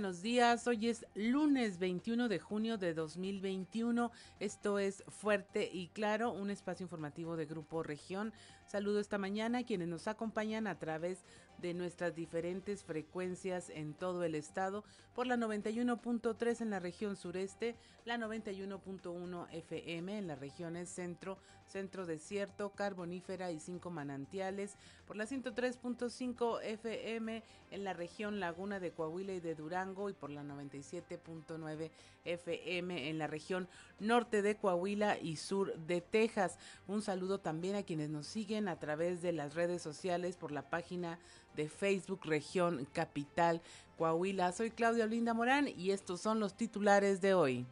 [0.00, 0.66] buenos días.
[0.66, 4.10] Hoy es lunes 21 de junio de 2021.
[4.38, 8.32] Esto es Fuerte y Claro, un espacio informativo de Grupo Región.
[8.66, 11.26] Saludo esta mañana a quienes nos acompañan a través
[11.60, 14.84] de nuestras diferentes frecuencias en todo el estado
[15.14, 22.06] por la 91.3 en la región sureste, la 91.1 FM en las regiones centro, centro
[22.06, 24.76] desierto, carbonífera y cinco manantiales,
[25.06, 30.30] por la 103.5 FM en la región laguna de Coahuila y de Durango y por
[30.30, 31.90] la 97.9
[32.24, 36.58] FM en la región norte de Coahuila y sur de Texas.
[36.86, 40.68] Un saludo también a quienes nos siguen a través de las redes sociales por la
[40.68, 41.18] página
[41.56, 43.60] de Facebook Región Capital
[43.98, 44.52] Coahuila.
[44.52, 47.66] Soy Claudia Olinda Morán y estos son los titulares de hoy.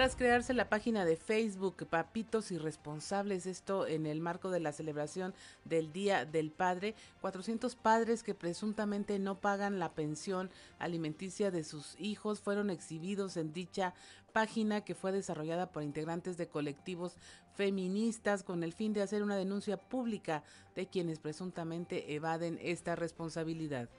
[0.00, 5.34] Tras crearse la página de Facebook Papitos Irresponsables, esto en el marco de la celebración
[5.66, 12.00] del Día del Padre, 400 padres que presuntamente no pagan la pensión alimenticia de sus
[12.00, 13.92] hijos fueron exhibidos en dicha
[14.32, 17.18] página que fue desarrollada por integrantes de colectivos
[17.52, 20.44] feministas con el fin de hacer una denuncia pública
[20.74, 23.90] de quienes presuntamente evaden esta responsabilidad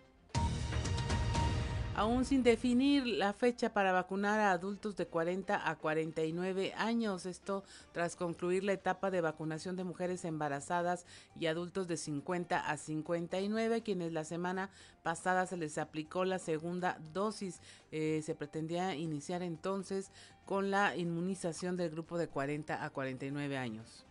[1.95, 7.25] aún sin definir la fecha para vacunar a adultos de 40 a 49 años.
[7.25, 11.05] Esto tras concluir la etapa de vacunación de mujeres embarazadas
[11.39, 14.69] y adultos de 50 a 59, quienes la semana
[15.03, 17.61] pasada se les aplicó la segunda dosis.
[17.91, 20.11] Eh, se pretendía iniciar entonces
[20.45, 24.05] con la inmunización del grupo de 40 a 49 años.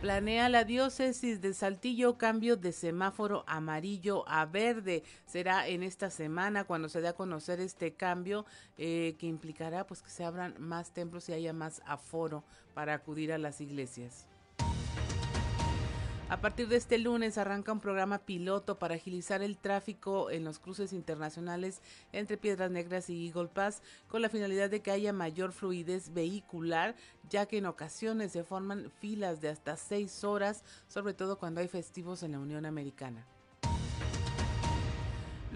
[0.00, 5.02] Planea la diócesis de Saltillo cambio de semáforo amarillo a verde.
[5.26, 10.00] Será en esta semana cuando se dé a conocer este cambio eh, que implicará pues
[10.00, 14.28] que se abran más templos y haya más aforo para acudir a las iglesias.
[16.30, 20.58] A partir de este lunes arranca un programa piloto para agilizar el tráfico en los
[20.58, 21.80] cruces internacionales
[22.12, 26.96] entre Piedras Negras y Eagle Pass con la finalidad de que haya mayor fluidez vehicular,
[27.30, 31.68] ya que en ocasiones se forman filas de hasta seis horas, sobre todo cuando hay
[31.68, 33.26] festivos en la Unión Americana.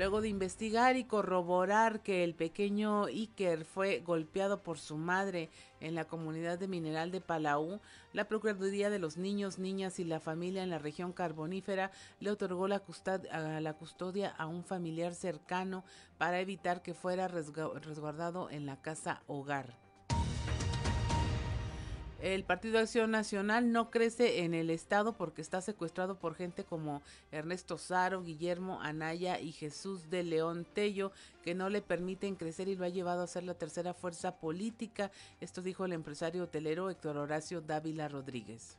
[0.02, 5.48] Luego de investigar y corroborar que el pequeño Iker fue golpeado por su madre
[5.78, 7.80] en la comunidad de Mineral de Palau,
[8.12, 12.66] la Procuraduría de los Niños, Niñas y la Familia en la región carbonífera le otorgó
[12.66, 15.84] la, custodia a un familiar cercano
[16.18, 19.81] para evitar que fuera resguardado en la casa hogar.
[22.22, 27.02] El Partido Acción Nacional no crece en el Estado porque está secuestrado por gente como
[27.32, 31.10] Ernesto Saro, Guillermo Anaya y Jesús de León Tello,
[31.42, 35.10] que no le permiten crecer y lo ha llevado a ser la tercera fuerza política.
[35.40, 38.76] Esto dijo el empresario hotelero Héctor Horacio Dávila Rodríguez.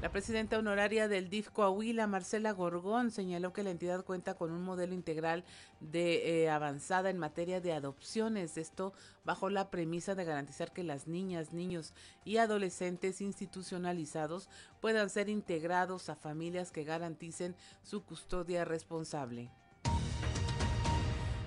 [0.00, 4.62] La presidenta honoraria del DIF Coahuila, Marcela Gorgón, señaló que la entidad cuenta con un
[4.62, 5.44] modelo integral
[5.80, 8.56] de eh, avanzada en materia de adopciones.
[8.56, 8.94] Esto
[9.26, 11.92] bajo la premisa de garantizar que las niñas, niños
[12.24, 14.48] y adolescentes institucionalizados
[14.80, 19.50] puedan ser integrados a familias que garanticen su custodia responsable.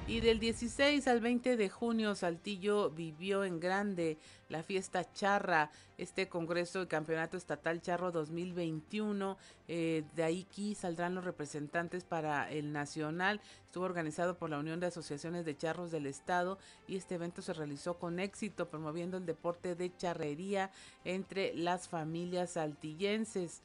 [0.06, 4.18] Y del 16 al 20 de junio, Saltillo vivió en grande
[4.50, 9.38] la fiesta charra, este Congreso de Campeonato Estatal Charro 2021.
[9.70, 13.40] Eh, de aquí saldrán los representantes para el Nacional.
[13.66, 17.54] Estuvo organizado por la Unión de Asociaciones de Charros del Estado y este evento se
[17.54, 20.70] realizó con éxito, promoviendo el deporte de charrería
[21.06, 23.62] entre las familias saltillenses.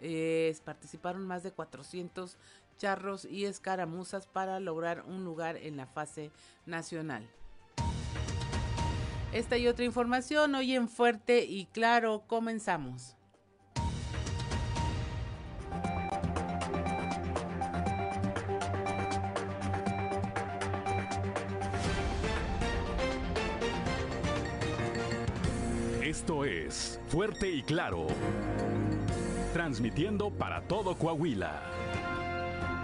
[0.00, 2.36] Eh, participaron más de 400
[2.78, 6.30] charros y escaramuzas para lograr un lugar en la fase
[6.64, 7.28] nacional.
[9.32, 13.14] Esta y otra información hoy en Fuerte y Claro comenzamos.
[26.02, 28.06] Esto es Fuerte y Claro.
[29.52, 31.77] Transmitiendo para todo Coahuila.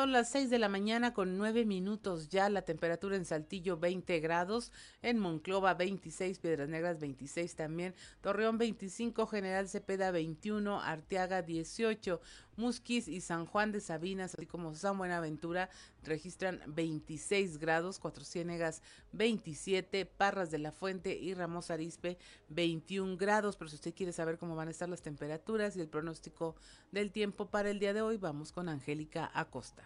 [0.00, 4.18] Son las 6 de la mañana con 9 minutos ya, la temperatura en Saltillo 20
[4.20, 12.18] grados, en Monclova 26, Piedras Negras 26 también, Torreón 25, General Cepeda 21, Arteaga 18,
[12.56, 15.70] Musquis y San Juan de Sabinas, así como San Buenaventura
[16.02, 18.82] registran 26 grados, Cuatro Ciénegas
[19.12, 22.18] 27, Parras de la Fuente y Ramos Arispe
[22.48, 23.56] 21 grados.
[23.56, 26.56] Pero si usted quiere saber cómo van a estar las temperaturas y el pronóstico
[26.92, 29.84] del tiempo para el día de hoy, vamos con Angélica Acosta.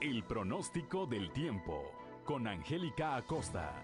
[0.00, 1.82] El pronóstico del tiempo
[2.24, 3.74] con Angélica Acosta.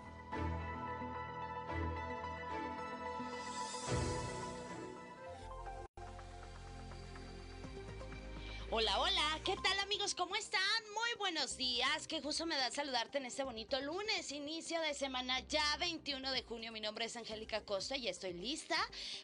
[8.74, 10.14] Hola, hola, ¿qué tal amigos?
[10.14, 10.62] ¿Cómo están?
[10.94, 15.40] Muy buenos días, qué gusto me da saludarte en este bonito lunes, inicio de semana
[15.40, 16.72] ya 21 de junio.
[16.72, 18.76] Mi nombre es Angélica Costa y estoy lista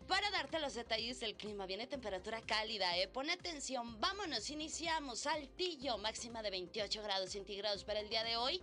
[0.06, 1.64] para darte los detalles del clima.
[1.64, 3.08] Viene temperatura cálida, ¿eh?
[3.08, 5.20] Pon atención, vámonos, iniciamos.
[5.20, 8.60] Saltillo, máxima de 28 grados centígrados para el día de hoy,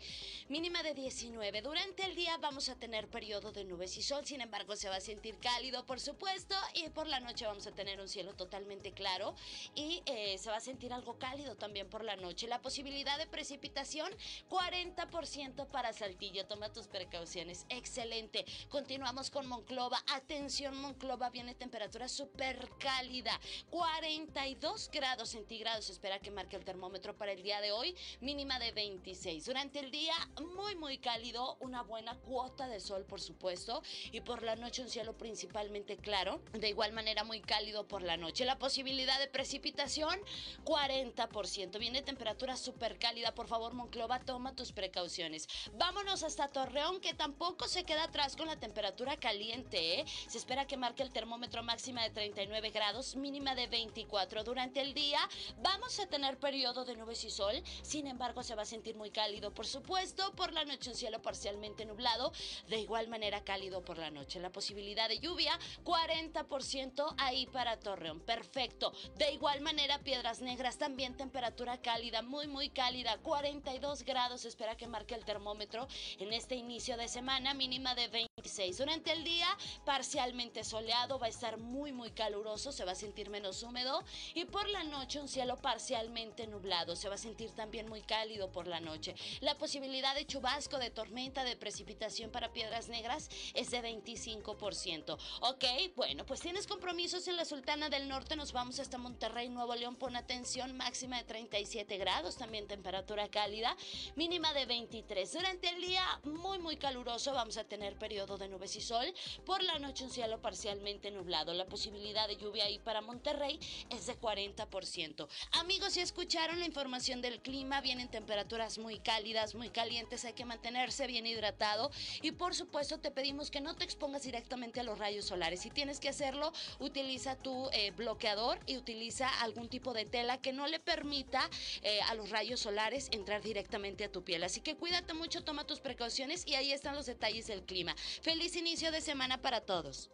[0.50, 1.64] mínima de 19.
[1.64, 4.98] Durante el día vamos a tener periodo de nubes y sol, sin embargo se va
[4.98, 8.92] a sentir cálido, por supuesto, y por la noche vamos a tener un cielo totalmente
[8.92, 9.34] claro
[9.74, 12.48] y eh, se va a sentir algo cálido también por la noche.
[12.48, 14.12] La posibilidad de precipitación,
[14.50, 16.45] 40% para Saltillo.
[16.45, 17.66] Toma tus precauciones.
[17.69, 18.45] Excelente.
[18.69, 19.98] Continuamos con Monclova.
[20.13, 21.30] Atención, Monclova.
[21.30, 23.39] Viene temperatura súper cálida.
[23.69, 25.89] 42 grados centígrados.
[25.89, 27.95] Espera que marque el termómetro para el día de hoy.
[28.19, 29.45] Mínima de 26.
[29.45, 30.13] Durante el día,
[30.56, 31.57] muy, muy cálido.
[31.62, 33.81] Una buena cuota de sol, por supuesto.
[34.12, 36.42] Y por la noche, un cielo principalmente claro.
[36.51, 38.45] De igual manera, muy cálido por la noche.
[38.45, 40.19] La posibilidad de precipitación,
[40.65, 41.77] 40%.
[41.77, 43.33] Viene temperatura súper cálida.
[43.33, 45.47] Por favor, Monclova, toma tus precauciones.
[45.73, 50.00] Vámonos hasta Torreón, que tampoco se queda atrás con la temperatura caliente.
[50.00, 50.06] ¿eh?
[50.27, 54.44] Se espera que marque el termómetro máxima de 39 grados, mínima de 24.
[54.44, 55.19] Durante el día
[55.62, 57.62] vamos a tener periodo de nubes y sol.
[57.83, 60.33] Sin embargo, se va a sentir muy cálido, por supuesto.
[60.35, 62.31] Por la noche un cielo parcialmente nublado.
[62.67, 64.39] De igual manera cálido por la noche.
[64.39, 68.19] La posibilidad de lluvia, 40% ahí para Torreón.
[68.21, 68.91] Perfecto.
[69.15, 74.88] De igual manera, Piedras Negras también temperatura cálida, muy muy cálida, 42 grados, espera que
[74.88, 75.88] marque el termómetro
[76.18, 78.78] en este inicio de semana, mínima de 26.
[78.78, 79.48] Durante el día,
[79.86, 84.04] parcialmente soleado, va a estar muy muy caluroso, se va a sentir menos húmedo
[84.34, 88.51] y por la noche un cielo parcialmente nublado, se va a sentir también muy cálido
[88.51, 89.13] por la noche.
[89.42, 95.18] La posibilidad de chubasco, de tormenta, de precipitación para piedras negras es de 25%.
[95.42, 95.66] Ok,
[95.96, 99.98] bueno, pues tienes compromisos en la Sultana del Norte, nos vamos hasta Monterrey, Nuevo León,
[99.98, 100.44] pon atención
[100.75, 103.75] máxima de 37 grados, también temperatura cálida,
[104.15, 105.33] mínima de 23.
[105.33, 109.12] Durante el día muy muy caluroso, vamos a tener periodo de nubes y sol.
[109.44, 111.53] Por la noche un cielo parcialmente nublado.
[111.53, 113.59] La posibilidad de lluvia ahí para Monterrey
[113.89, 115.27] es de 40%.
[115.53, 120.45] Amigos, si escucharon la información del clima, vienen temperaturas muy cálidas, muy calientes, hay que
[120.45, 121.91] mantenerse bien hidratado
[122.21, 125.62] y por supuesto te pedimos que no te expongas directamente a los rayos solares.
[125.62, 130.54] Si tienes que hacerlo, utiliza tu eh, bloqueador y utiliza algún tipo de tela que
[130.54, 131.50] no le permita
[131.82, 134.44] eh, a los rayos solares entrar directamente a tu piel.
[134.44, 137.96] Así que cuídate mucho, toma tus precauciones y ahí están los detalles del clima.
[138.22, 140.10] Feliz inicio de semana para todos.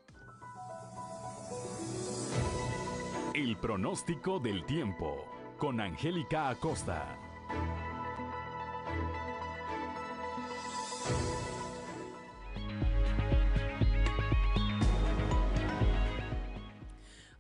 [3.34, 5.26] El pronóstico del tiempo
[5.58, 7.18] con Angélica Acosta.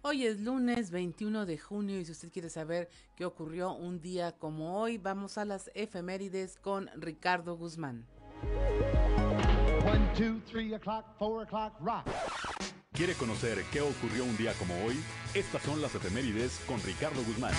[0.03, 4.31] Hoy es lunes 21 de junio y si usted quiere saber qué ocurrió un día
[4.31, 8.07] como hoy, vamos a las efemérides con Ricardo Guzmán.
[12.93, 14.95] ¿Quiere conocer qué ocurrió un día como hoy?
[15.35, 17.53] Estas son las efemérides con Ricardo Guzmán.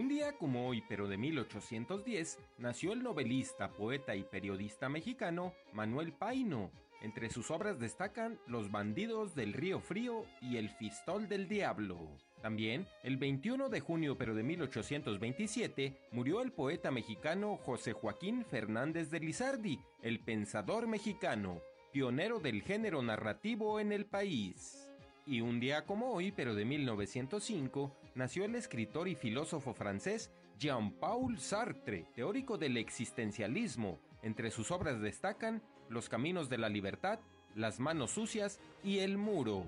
[0.00, 6.12] Un día como hoy, pero de 1810, nació el novelista, poeta y periodista mexicano Manuel
[6.12, 6.70] Paino.
[7.02, 11.98] Entre sus obras destacan Los bandidos del río Frío y El fistol del diablo.
[12.42, 19.10] También, el 21 de junio pero de 1827, murió el poeta mexicano José Joaquín Fernández
[19.10, 21.60] de Lizardi, el pensador mexicano,
[21.92, 24.88] pionero del género narrativo en el país.
[25.26, 31.38] Y un día como hoy, pero de 1905, nació el escritor y filósofo francés Jean-Paul
[31.38, 33.98] Sartre, teórico del existencialismo.
[34.22, 37.18] Entre sus obras destacan Los Caminos de la Libertad,
[37.56, 39.64] Las Manos Sucias y El Muro.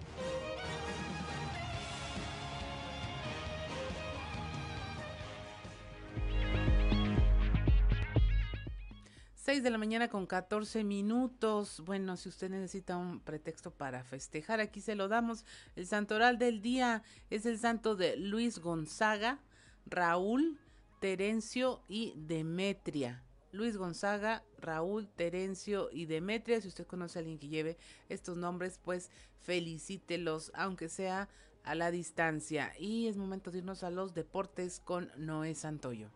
[9.34, 11.82] 6 de la mañana con 14 minutos.
[11.84, 15.44] Bueno, si usted necesita un pretexto para festejar, aquí se lo damos.
[15.74, 19.40] El santoral del día es el santo de Luis Gonzaga,
[19.86, 20.56] Raúl,
[21.00, 23.24] Terencio y Demetria.
[23.52, 26.60] Luis Gonzaga, Raúl, Terencio y Demetria.
[26.60, 27.76] Si usted conoce a alguien que lleve
[28.08, 31.28] estos nombres, pues felicítelos, aunque sea
[31.62, 32.72] a la distancia.
[32.78, 36.08] Y es momento de irnos a los deportes con Noé Santoyo.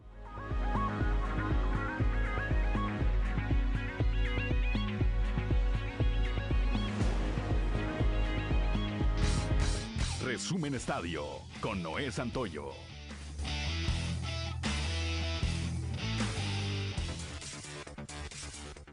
[10.25, 11.25] Resumen Estadio
[11.61, 12.73] con Noé Santoyo.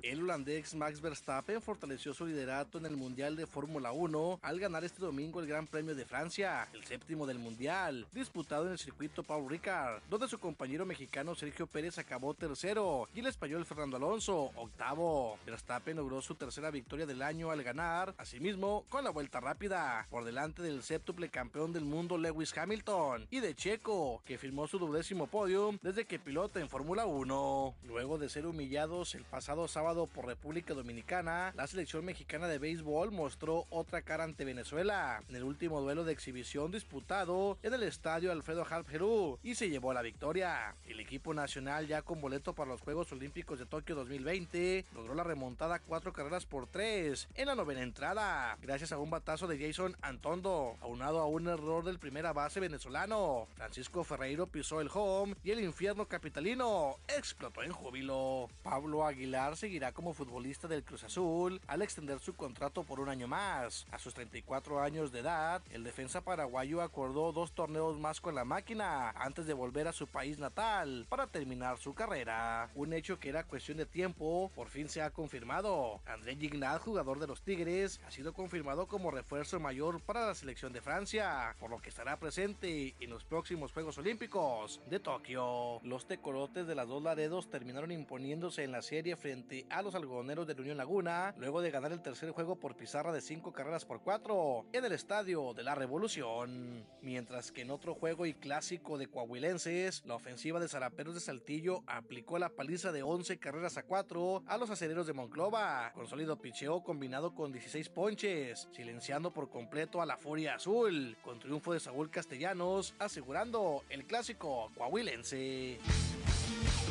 [0.03, 4.83] El holandés Max Verstappen fortaleció su liderato en el Mundial de Fórmula 1 al ganar
[4.83, 9.23] este domingo el Gran Premio de Francia, el séptimo del Mundial, disputado en el circuito
[9.23, 14.51] Paul Ricard, donde su compañero mexicano Sergio Pérez acabó tercero y el español Fernando Alonso
[14.57, 15.39] octavo.
[15.45, 20.25] Verstappen logró su tercera victoria del año al ganar, asimismo, con la vuelta rápida, por
[20.25, 25.27] delante del séptuple campeón del mundo Lewis Hamilton y de Checo, que firmó su duodécimo
[25.27, 27.75] podio desde que pilota en Fórmula 1.
[27.85, 33.11] Luego de ser humillados el pasado sábado por República Dominicana, la selección mexicana de béisbol
[33.11, 38.31] mostró otra cara ante Venezuela en el último duelo de exhibición disputado en el estadio
[38.31, 40.75] Alfredo Halp Perú y se llevó la victoria.
[40.87, 45.23] El equipo nacional ya con boleto para los Juegos Olímpicos de Tokio 2020 logró la
[45.23, 49.95] remontada cuatro carreras por tres en la novena entrada, gracias a un batazo de Jason
[50.01, 53.47] Antondo, aunado a un error del primera base venezolano.
[53.55, 58.49] Francisco Ferreiro pisó el home y el infierno capitalino explotó en júbilo.
[58.63, 63.27] Pablo Aguilar seguirá como futbolista del Cruz Azul al extender su contrato por un año
[63.27, 63.85] más.
[63.91, 68.45] A sus 34 años de edad, el defensa paraguayo acordó dos torneos más con la
[68.45, 72.69] máquina antes de volver a su país natal para terminar su carrera.
[72.75, 76.01] Un hecho que era cuestión de tiempo, por fin se ha confirmado.
[76.05, 80.73] André Gignat, jugador de los Tigres, ha sido confirmado como refuerzo mayor para la selección
[80.73, 85.79] de Francia, por lo que estará presente en los próximos Juegos Olímpicos de Tokio.
[85.83, 90.45] Los tecolotes de las dos Laredos terminaron imponiéndose en la serie frente a los algodoneros
[90.45, 93.85] de la Unión Laguna, luego de ganar el tercer juego por pizarra de 5 carreras
[93.85, 96.85] por 4 en el Estadio de la Revolución.
[97.01, 101.83] Mientras que en otro juego y clásico de coahuilenses, la ofensiva de Zaraperos de Saltillo
[101.87, 106.39] aplicó la paliza de 11 carreras a 4 a los acereros de Monclova, con sólido
[106.39, 111.79] picheo combinado con 16 ponches, silenciando por completo a la Furia Azul, con triunfo de
[111.79, 115.79] Saúl Castellanos, asegurando el clásico coahuilense.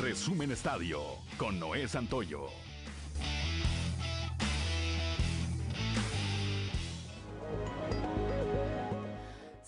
[0.01, 1.01] Resumen Estadio
[1.37, 2.72] con Noé Santoyo.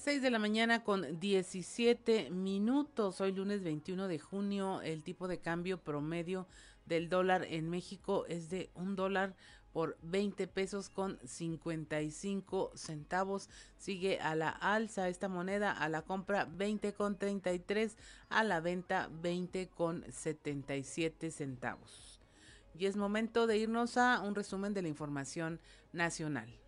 [0.06, 3.22] 6 de la mañana con 17 minutos.
[3.22, 6.48] Hoy lunes 21 de junio el tipo de cambio promedio
[6.86, 9.36] del dólar en México es de un dólar
[9.74, 13.50] por 20 pesos con 55 centavos.
[13.78, 17.98] Sigue a la alza esta moneda, a la compra 20 con 33,
[18.30, 22.22] a la venta 20 con 77 centavos.
[22.74, 25.60] Y es momento de irnos a un resumen de la información
[25.92, 26.65] nacional.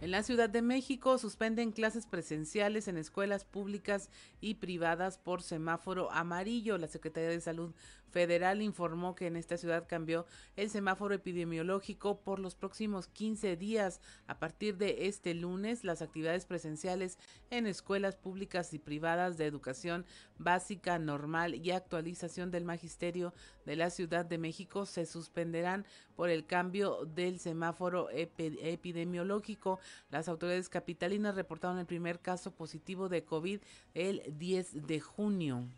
[0.00, 4.08] En la Ciudad de México suspenden clases presenciales en escuelas públicas
[4.40, 6.78] y privadas por semáforo amarillo.
[6.78, 7.74] La Secretaría de Salud
[8.10, 10.26] Federal informó que en esta ciudad cambió
[10.56, 14.00] el semáforo epidemiológico por los próximos 15 días.
[14.26, 17.18] A partir de este lunes, las actividades presenciales
[17.50, 20.04] en escuelas públicas y privadas de educación
[20.38, 23.32] básica, normal y actualización del magisterio
[23.64, 25.86] de la Ciudad de México se suspenderán
[26.16, 29.78] por el cambio del semáforo epidemiológico.
[30.10, 33.60] Las autoridades capitalinas reportaron el primer caso positivo de COVID
[33.94, 35.68] el 10 de junio.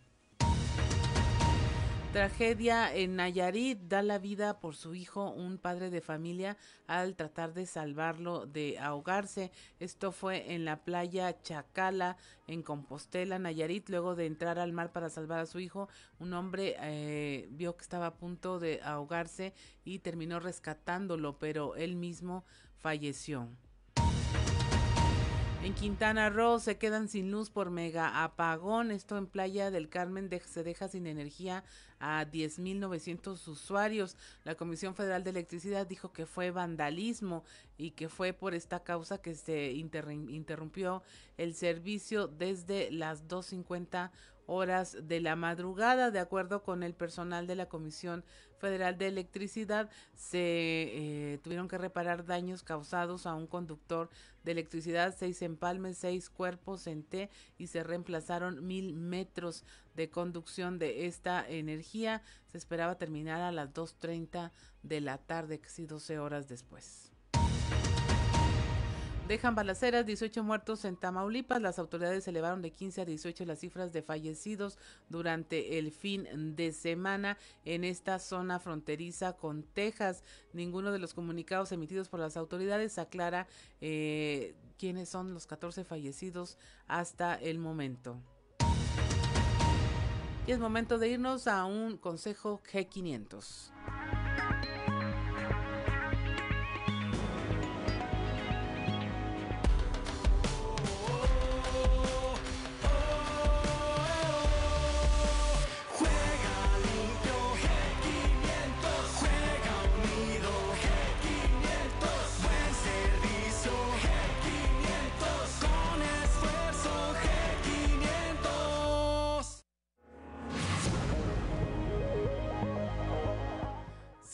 [2.12, 7.54] Tragedia en Nayarit da la vida por su hijo, un padre de familia, al tratar
[7.54, 9.50] de salvarlo de ahogarse.
[9.80, 13.88] Esto fue en la playa Chacala, en Compostela, Nayarit.
[13.88, 15.88] Luego de entrar al mar para salvar a su hijo,
[16.18, 21.96] un hombre eh, vio que estaba a punto de ahogarse y terminó rescatándolo, pero él
[21.96, 22.44] mismo
[22.76, 23.48] falleció.
[25.64, 28.90] En Quintana Roo se quedan sin luz por mega apagón.
[28.90, 31.62] Esto en Playa del Carmen se deja sin energía
[32.00, 34.16] a 10.900 usuarios.
[34.42, 37.44] La Comisión Federal de Electricidad dijo que fue vandalismo
[37.78, 41.04] y que fue por esta causa que se interrumpió
[41.36, 44.10] el servicio desde las 2.50
[44.46, 46.10] horas de la madrugada.
[46.10, 48.24] De acuerdo con el personal de la Comisión
[48.58, 54.08] Federal de Electricidad, se eh, tuvieron que reparar daños causados a un conductor
[54.44, 60.78] de electricidad, seis empalmes, seis cuerpos en T y se reemplazaron mil metros de conducción
[60.78, 62.22] de esta energía.
[62.46, 64.50] Se esperaba terminar a las 2.30
[64.82, 67.11] de la tarde, casi 12 horas después.
[69.28, 71.62] Dejan balaceras, 18 muertos en Tamaulipas.
[71.62, 76.72] Las autoridades elevaron de 15 a 18 las cifras de fallecidos durante el fin de
[76.72, 80.24] semana en esta zona fronteriza con Texas.
[80.52, 83.46] Ninguno de los comunicados emitidos por las autoridades aclara
[83.80, 88.18] eh, quiénes son los 14 fallecidos hasta el momento.
[90.46, 94.21] Y es momento de irnos a un consejo G500.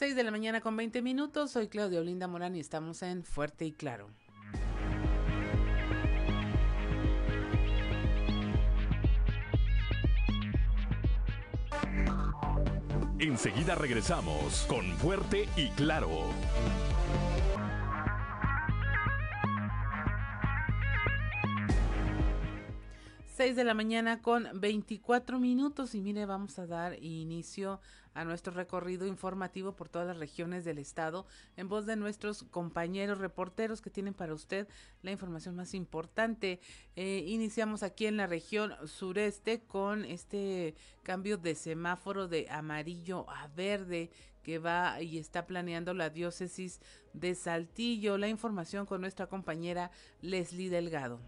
[0.09, 1.50] 6 de la mañana con 20 minutos.
[1.50, 4.09] Soy Claudia Olinda Morán y estamos en Fuerte y Claro.
[13.19, 16.31] Enseguida regresamos con Fuerte y Claro.
[23.38, 27.79] 6 de la mañana con 24 minutos y mire, vamos a dar inicio
[28.19, 31.25] a nuestro recorrido informativo por todas las regiones del estado
[31.57, 34.67] en voz de nuestros compañeros reporteros que tienen para usted
[35.03, 36.59] la información más importante.
[36.97, 43.47] Eh, iniciamos aquí en la región sureste con este cambio de semáforo de amarillo a
[43.49, 44.11] verde
[44.43, 46.81] que va y está planeando la diócesis
[47.13, 48.19] de Saltillo.
[48.19, 49.91] La información con nuestra compañera
[50.23, 51.21] Leslie Delgado.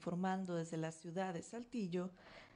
[0.00, 2.10] Informando desde la ciudad de Saltillo,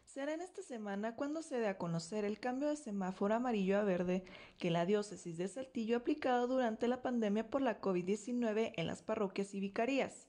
[0.07, 3.85] será en esta semana cuando se dé a conocer el cambio de semáforo amarillo a
[3.85, 4.25] verde
[4.57, 9.03] que la diócesis de Saltillo ha aplicado durante la pandemia por la COVID-19 en las
[9.03, 10.27] parroquias y vicarías.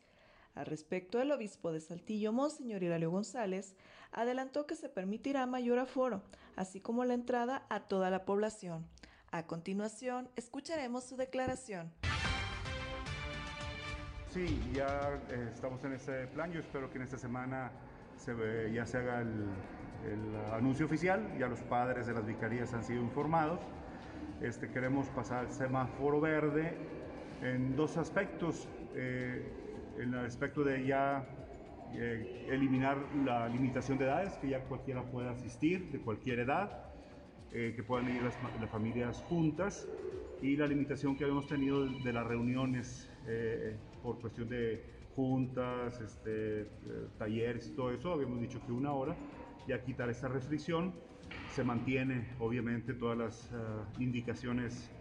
[0.55, 3.77] Al respecto, el obispo de Saltillo, Monseñor Iralio González,
[4.11, 6.21] adelantó que se permitirá mayor aforo,
[6.57, 8.85] así como la entrada a toda la población.
[9.31, 11.93] A continuación, escucharemos su declaración.
[14.35, 16.51] Sí, ya eh, estamos en ese plan.
[16.51, 17.71] Yo espero que en esta semana
[18.17, 19.45] se, ya se haga el,
[20.51, 21.25] anuncio oficial.
[21.39, 23.61] Ya los padres de las vicarías han sido informados.
[24.41, 26.73] Este, queremos pasar al semáforo verde
[27.41, 28.67] en dos aspectos.
[28.93, 29.41] Eh,
[29.99, 31.25] en el aspecto de ya
[31.93, 36.83] eh, eliminar la limitación de edades, que ya cualquiera pueda asistir, de cualquier edad,
[37.53, 38.35] que puedan ir las,
[38.69, 39.87] familias juntas,
[40.41, 43.09] y la limitación que habíamos tenido de las reuniones
[44.05, 44.83] por cuestión de
[45.15, 46.67] juntas, este, eh,
[47.17, 49.15] talleres y todo eso, habíamos dicho que una hora,
[49.67, 50.93] ya quitar esa restricción,
[51.53, 53.55] se mantiene obviamente todas las eh,
[53.99, 54.91] indicaciones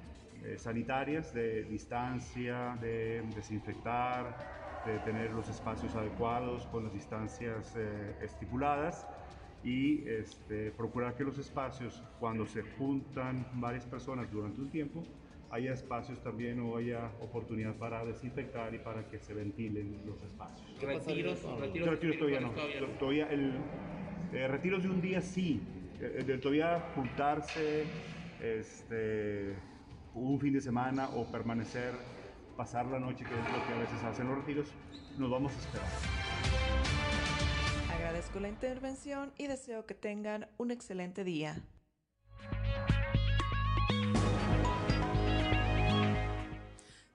[0.42, 7.74] eh, sanitarias de distancia, de desinfectar, de tener los espacios adecuados con las distancias
[8.20, 9.06] estipuladas
[9.62, 15.02] y este, procurar que los espacios, cuando se juntan varias personas durante un tiempo,
[15.54, 20.66] haya espacios también o haya oportunidad para desinfectar y para que se ventilen los espacios.
[20.80, 21.42] ¿Retiros?
[21.60, 22.50] ¿Retiros, retiros todavía no.
[22.98, 23.52] Todavía el,
[24.32, 25.62] eh, retiros de un día sí.
[26.00, 27.84] Eh, de todavía juntarse
[28.42, 29.54] este,
[30.14, 31.94] un fin de semana o permanecer,
[32.56, 34.72] pasar la noche, que es lo que a veces hacen los retiros,
[35.18, 35.88] nos vamos a esperar.
[37.94, 41.62] Agradezco la intervención y deseo que tengan un excelente día.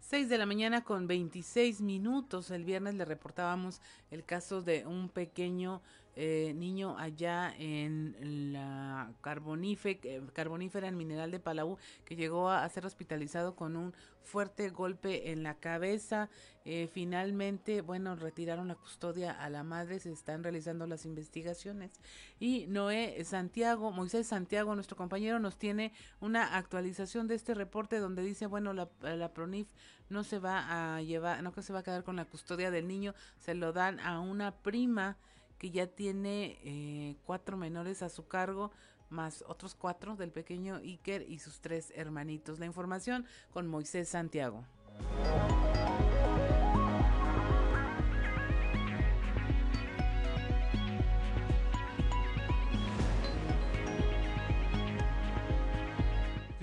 [0.09, 2.49] 6 de la mañana con 26 minutos.
[2.49, 5.83] El viernes le reportábamos el caso de un pequeño
[6.15, 12.85] eh, niño allá en la eh, carbonífera en Mineral de Palau que llegó a, ser
[12.85, 13.93] hospitalizado con un
[14.23, 16.29] fuerte golpe en la cabeza.
[16.65, 21.91] Eh, finalmente, bueno, retiraron la custodia a la madre, se están realizando las investigaciones.
[22.39, 28.23] Y Noé Santiago, Moisés Santiago, nuestro compañero, nos tiene una actualización de este reporte donde
[28.23, 29.69] dice, bueno, la, la PRONIF
[30.09, 32.87] no se va a llevar, no que se va a quedar con la custodia del
[32.87, 35.17] niño, se lo dan a una prima
[35.57, 38.71] que ya tiene eh, cuatro menores a su cargo,
[39.09, 42.59] más otros cuatro del pequeño Iker y sus tres hermanitos.
[42.59, 44.63] La información con Moisés Santiago.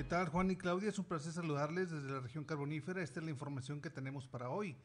[0.07, 0.88] Tal, Juan y Claudia?
[0.88, 3.03] Es un placer saludarles desde la región carbonífera.
[3.03, 4.77] Esta es la información que tenemos para hoy.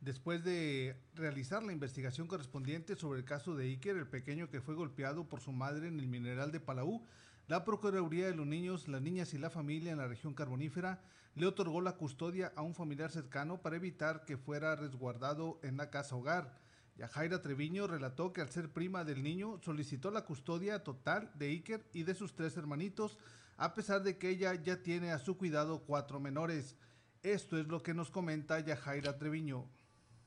[0.00, 4.76] Después de realizar la investigación correspondiente sobre el caso de Iker, el pequeño que fue
[4.76, 7.04] golpeado por su madre en el mineral de Palau,
[7.48, 11.02] la Procuraduría de los Niños, las Niñas y la Familia en la región carbonífera
[11.34, 15.90] le otorgó la custodia a un familiar cercano para evitar que fuera resguardado en la
[15.90, 16.56] casa hogar.
[16.98, 21.84] Yajaira Treviño relató que al ser prima del niño solicitó la custodia total de Iker
[21.92, 23.18] y de sus tres hermanitos,
[23.56, 26.74] a pesar de que ella ya tiene a su cuidado cuatro menores.
[27.22, 29.64] Esto es lo que nos comenta Yajaira Treviño.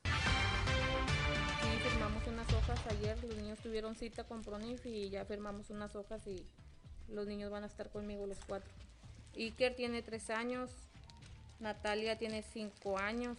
[0.04, 0.10] Sí,
[1.90, 6.26] firmamos unas hojas ayer, los niños tuvieron cita con Pronif y ya firmamos unas hojas
[6.26, 6.42] y
[7.08, 8.70] los niños van a estar conmigo los cuatro.
[9.36, 10.70] Iker tiene tres años,
[11.60, 13.36] Natalia tiene cinco años,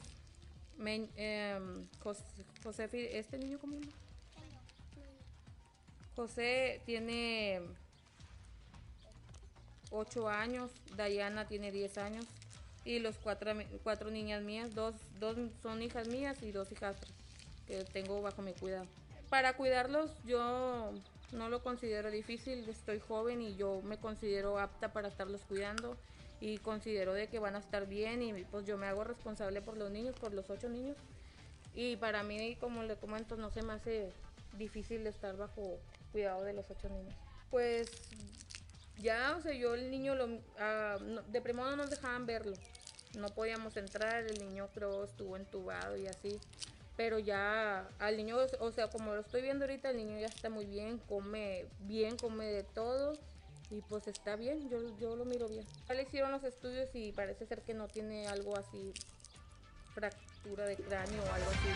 [0.80, 1.88] Em,
[2.64, 3.78] José, ¿este niño cómo
[6.16, 7.62] José tiene
[9.92, 12.26] 8 años, Dayana tiene 10 años
[12.86, 16.98] y los cuatro, cuatro niñas mías, dos, dos son hijas mías y dos hijas
[17.68, 18.86] que tengo bajo mi cuidado.
[19.30, 20.92] Para cuidarlos yo
[21.32, 25.96] no lo considero difícil, estoy joven y yo me considero apta para estarlos cuidando
[26.44, 29.78] y considero de que van a estar bien y pues yo me hago responsable por
[29.78, 30.98] los niños, por los ocho niños.
[31.74, 34.12] Y para mí, como le comento, no se me hace
[34.58, 35.80] difícil estar bajo
[36.12, 37.16] cuidado de los ocho niños.
[37.50, 37.90] Pues
[38.98, 40.98] ya, o sea, yo el niño, lo, ah,
[41.30, 42.58] de primero no nos dejaban verlo.
[43.18, 46.42] No podíamos entrar, el niño creo estuvo entubado y así.
[46.98, 50.50] Pero ya al niño, o sea, como lo estoy viendo ahorita, el niño ya está
[50.50, 53.18] muy bien, come bien, come de todo
[53.74, 55.66] y pues está bien, yo, yo lo miro bien.
[55.88, 58.94] Ya le hicieron los estudios y parece ser que no tiene algo así,
[59.96, 61.70] fractura de cráneo o algo así.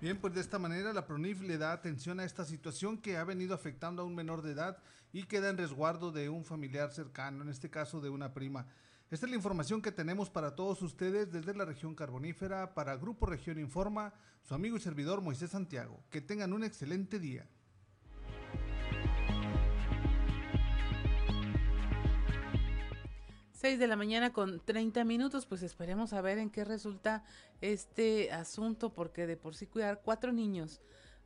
[0.00, 3.24] Bien, pues de esta manera la PRONIF le da atención a esta situación que ha
[3.24, 4.78] venido afectando a un menor de edad
[5.12, 8.66] y queda en resguardo de un familiar cercano, en este caso de una prima.
[9.10, 13.26] Esta es la información que tenemos para todos ustedes desde la región carbonífera para Grupo
[13.26, 16.00] Región Informa, su amigo y servidor Moisés Santiago.
[16.10, 17.48] Que tengan un excelente día.
[23.58, 27.24] 6 de la mañana con 30 minutos, pues esperemos a ver en qué resulta
[27.60, 30.80] este asunto, porque de por sí cuidar cuatro niños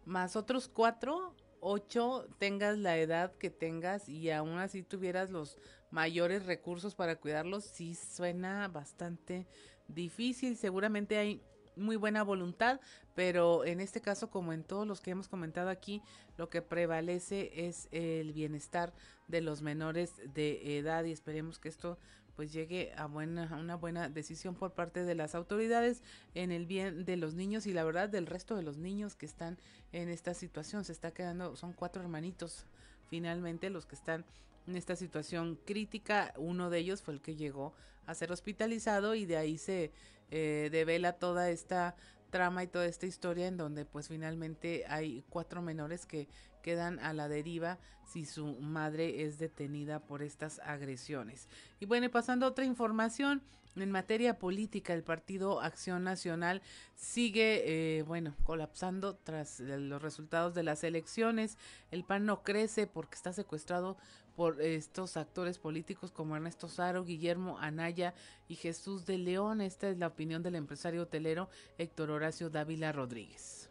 [0.07, 5.59] más otros cuatro, ocho, tengas la edad que tengas y aún así tuvieras los
[5.91, 9.47] mayores recursos para cuidarlos, sí suena bastante
[9.87, 10.57] difícil.
[10.57, 11.43] Seguramente hay
[11.77, 12.81] muy buena voluntad,
[13.15, 16.03] pero en este caso, como en todos los que hemos comentado aquí,
[16.37, 18.95] lo que prevalece es el bienestar
[19.29, 21.99] de los menores de edad y esperemos que esto
[22.37, 26.03] pues llegue a buena, una buena decisión por parte de las autoridades
[26.35, 29.27] en el bien de los niños y la verdad del resto de los niños que
[29.27, 29.59] están
[29.93, 30.85] en esta situación.
[30.85, 32.67] Se está quedando, son cuatro hermanitos
[33.09, 34.25] finalmente los que están
[34.67, 36.33] en esta situación crítica.
[36.37, 37.75] Uno de ellos fue el que llegó
[38.07, 39.93] a ser hospitalizado y de ahí se
[40.31, 41.95] eh, devela toda esta
[42.31, 46.29] trama y toda esta historia en donde pues finalmente hay cuatro menores que
[46.63, 51.49] quedan a la deriva si su madre es detenida por estas agresiones.
[51.81, 53.43] Y bueno, pasando a otra información,
[53.77, 56.61] en materia política, el Partido Acción Nacional
[56.95, 57.63] sigue,
[57.99, 61.57] eh, bueno, colapsando tras los resultados de las elecciones.
[61.91, 63.97] El PAN no crece porque está secuestrado
[64.37, 68.15] por estos actores políticos como Ernesto Saro, Guillermo Anaya
[68.49, 69.61] y Jesús de León.
[69.61, 71.49] Esta es la opinión del empresario hotelero
[71.79, 73.71] Héctor Horacio Dávila Rodríguez.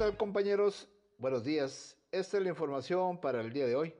[0.00, 0.88] Tal compañeros?
[1.18, 1.94] Buenos días.
[2.10, 3.92] Esta es la información para el día de hoy.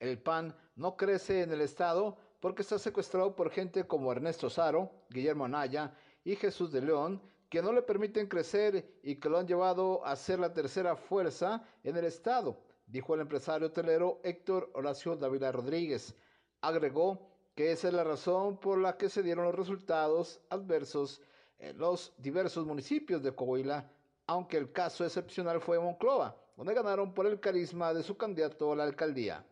[0.00, 4.90] El PAN no crece en el Estado porque está secuestrado por gente como Ernesto Saro,
[5.10, 9.46] Guillermo Anaya y Jesús de León, que no le permiten crecer y que lo han
[9.46, 15.14] llevado a ser la tercera fuerza en el Estado, dijo el empresario hotelero Héctor Horacio
[15.14, 16.16] Dávila Rodríguez.
[16.62, 21.22] Agregó que esa es la razón por la que se dieron los resultados adversos
[21.60, 23.88] en los diversos municipios de Coahuila
[24.26, 28.76] aunque el caso excepcional fue Monclova, donde ganaron por el carisma de su candidato a
[28.76, 29.44] la alcaldía.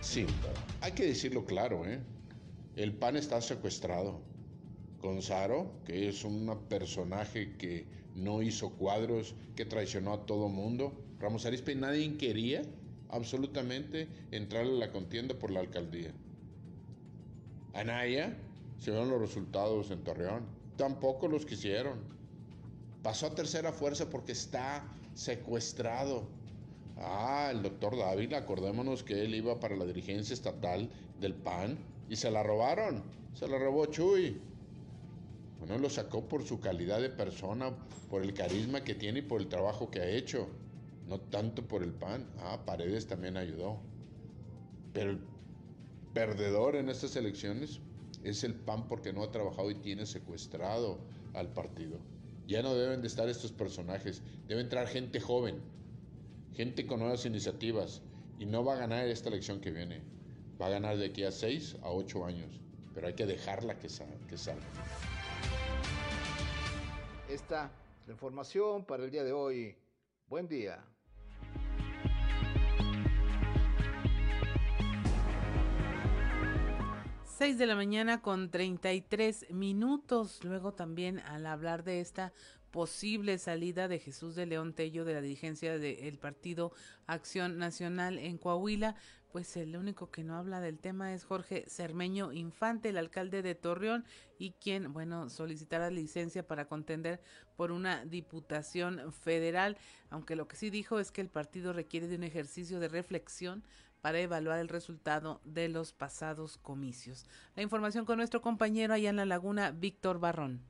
[0.00, 0.26] Sí,
[0.80, 2.00] hay que decirlo claro, ¿eh?
[2.76, 4.20] El PAN está secuestrado.
[5.00, 10.92] Gonzaro, que es un personaje que no hizo cuadros, que traicionó a todo mundo.
[11.20, 12.62] Ramos Arispe, nadie quería
[13.10, 16.12] absolutamente entrar a la contienda por la alcaldía.
[17.74, 18.36] Anaya,
[18.78, 20.46] se vieron los resultados en Torreón.
[20.76, 22.13] Tampoco los quisieron.
[23.04, 24.82] Pasó a tercera fuerza porque está
[25.14, 26.26] secuestrado.
[26.96, 30.88] Ah, el doctor Dávila, acordémonos que él iba para la dirigencia estatal
[31.20, 31.76] del PAN
[32.08, 33.02] y se la robaron.
[33.34, 34.40] Se la robó Chuy.
[35.68, 37.74] No lo sacó por su calidad de persona,
[38.08, 40.48] por el carisma que tiene y por el trabajo que ha hecho.
[41.06, 42.26] No tanto por el PAN.
[42.38, 43.80] Ah, Paredes también ayudó.
[44.94, 45.20] Pero el
[46.14, 47.80] perdedor en estas elecciones
[48.22, 51.00] es el PAN porque no ha trabajado y tiene secuestrado
[51.34, 51.98] al partido.
[52.46, 54.22] Ya no deben de estar estos personajes.
[54.46, 55.62] Debe entrar gente joven,
[56.54, 58.02] gente con nuevas iniciativas.
[58.38, 60.02] Y no va a ganar esta elección que viene.
[60.60, 62.60] Va a ganar de aquí a 6 a 8 años.
[62.94, 63.88] Pero hay que dejarla que,
[64.28, 64.66] que salga.
[67.28, 67.70] Esta
[68.08, 69.76] información para el día de hoy.
[70.28, 70.84] Buen día.
[77.36, 80.38] 6 de la mañana con 33 minutos.
[80.44, 82.32] Luego también al hablar de esta
[82.70, 86.70] posible salida de Jesús de León Tello de la dirigencia del partido
[87.08, 88.94] Acción Nacional en Coahuila,
[89.32, 93.56] pues el único que no habla del tema es Jorge Cermeño Infante, el alcalde de
[93.56, 94.04] Torreón,
[94.38, 97.20] y quien, bueno, solicitará licencia para contender
[97.56, 99.76] por una diputación federal,
[100.08, 103.64] aunque lo que sí dijo es que el partido requiere de un ejercicio de reflexión
[104.04, 107.24] para evaluar el resultado de los pasados comicios.
[107.56, 110.60] La información con nuestro compañero allá en la laguna, Víctor Barrón.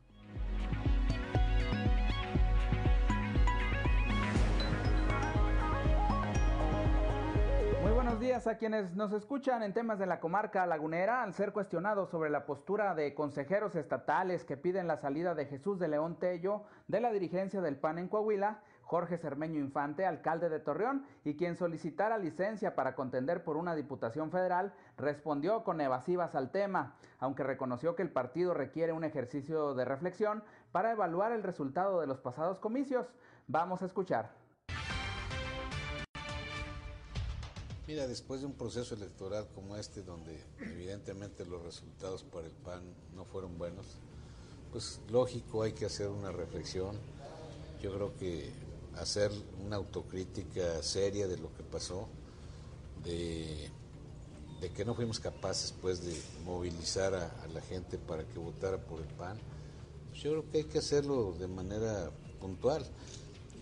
[7.82, 11.52] Muy buenos días a quienes nos escuchan en temas de la comarca lagunera al ser
[11.52, 16.20] cuestionados sobre la postura de consejeros estatales que piden la salida de Jesús de León
[16.20, 18.62] Tello de la dirigencia del PAN en Coahuila.
[18.84, 24.30] Jorge Cermeño Infante, alcalde de Torreón, y quien solicitara licencia para contender por una diputación
[24.30, 29.84] federal, respondió con evasivas al tema, aunque reconoció que el partido requiere un ejercicio de
[29.84, 33.06] reflexión para evaluar el resultado de los pasados comicios.
[33.46, 34.44] Vamos a escuchar.
[37.86, 42.82] Mira, después de un proceso electoral como este, donde evidentemente los resultados para el PAN
[43.14, 43.98] no fueron buenos,
[44.72, 46.96] pues lógico hay que hacer una reflexión.
[47.82, 48.50] Yo creo que
[48.98, 49.30] hacer
[49.64, 52.08] una autocrítica seria de lo que pasó,
[53.04, 53.70] de,
[54.74, 59.06] que no fuimos capaces pues de movilizar a, la gente para que votara por el
[59.08, 59.38] PAN.
[60.10, 62.84] Pues yo creo que hay que hacerlo de manera puntual.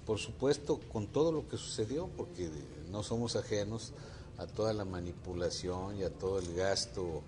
[0.07, 2.51] Por supuesto, con todo lo que sucedió, porque
[2.91, 3.93] no somos ajenos
[4.39, 7.23] a toda la manipulación y a todo el gasto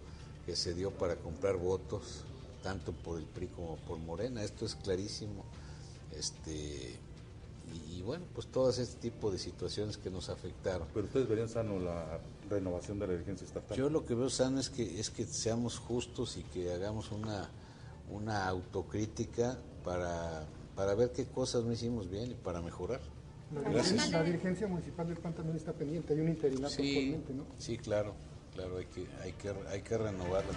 [0.47, 2.25] que se dio para comprar votos,
[2.63, 4.43] tanto por el PRI como por Morena.
[4.43, 5.45] Esto es clarísimo.
[6.13, 6.99] Este,
[7.75, 10.87] y, bueno, pues todas este tipo de situaciones que nos afectaron.
[10.93, 13.77] Pero ustedes verían sano la renovación de la dirigencia estatal.
[13.77, 17.51] Yo lo que veo sano es que es que seamos justos y que hagamos una
[18.11, 23.01] una autocrítica para, para ver qué cosas no hicimos bien y para mejorar.
[23.51, 24.11] Gracias.
[24.11, 27.45] La dirigencia municipal del PAN también está pendiente, hay un interinato sí, ¿no?
[27.59, 28.15] Sí, claro,
[28.55, 30.51] claro, hay que, hay que, hay que renovarla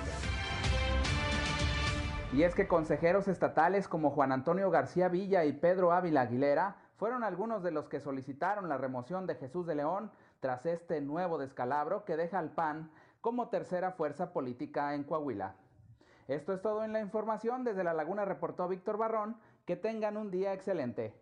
[2.33, 7.23] Y es que consejeros estatales como Juan Antonio García Villa y Pedro Ávila Aguilera fueron
[7.23, 12.03] algunos de los que solicitaron la remoción de Jesús de León tras este nuevo descalabro
[12.05, 15.55] que deja al PAN como tercera fuerza política en Coahuila.
[16.27, 17.63] Esto es todo en la información.
[17.63, 19.37] Desde La Laguna reportó Víctor Barrón.
[19.65, 21.13] Que tengan un día excelente.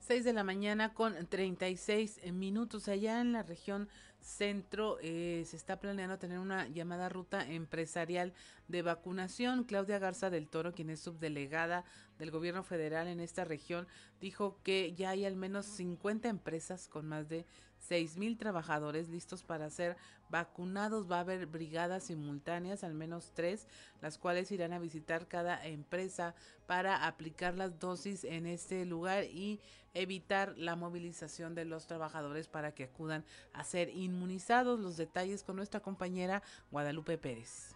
[0.00, 3.88] 6 de la mañana con 36 minutos allá en la región
[4.20, 8.32] centro eh, se está planeando tener una llamada ruta empresarial
[8.68, 9.64] de vacunación.
[9.64, 11.84] Claudia Garza del Toro, quien es subdelegada
[12.18, 13.86] del gobierno federal en esta región,
[14.20, 17.46] dijo que ya hay al menos 50 empresas con más de
[17.78, 19.96] seis mil trabajadores listos para ser
[20.28, 21.10] vacunados.
[21.10, 23.66] Va a haber brigadas simultáneas, al menos tres,
[24.00, 26.34] las cuales irán a visitar cada empresa
[26.66, 29.60] para aplicar las dosis en este lugar y
[29.94, 34.78] evitar la movilización de los trabajadores para que acudan a ser inmunizados.
[34.80, 37.74] Los detalles con nuestra compañera Guadalupe Pérez.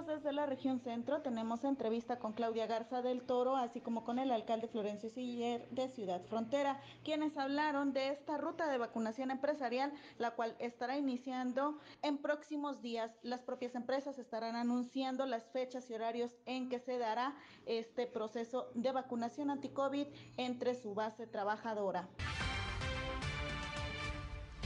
[0.00, 4.30] Desde la región centro tenemos entrevista con Claudia Garza del Toro, así como con el
[4.30, 10.30] alcalde Florencio Siller de Ciudad Frontera, quienes hablaron de esta ruta de vacunación empresarial, la
[10.30, 13.12] cual estará iniciando en próximos días.
[13.22, 18.70] Las propias empresas estarán anunciando las fechas y horarios en que se dará este proceso
[18.74, 20.06] de vacunación anti-COVID
[20.38, 22.08] entre su base trabajadora.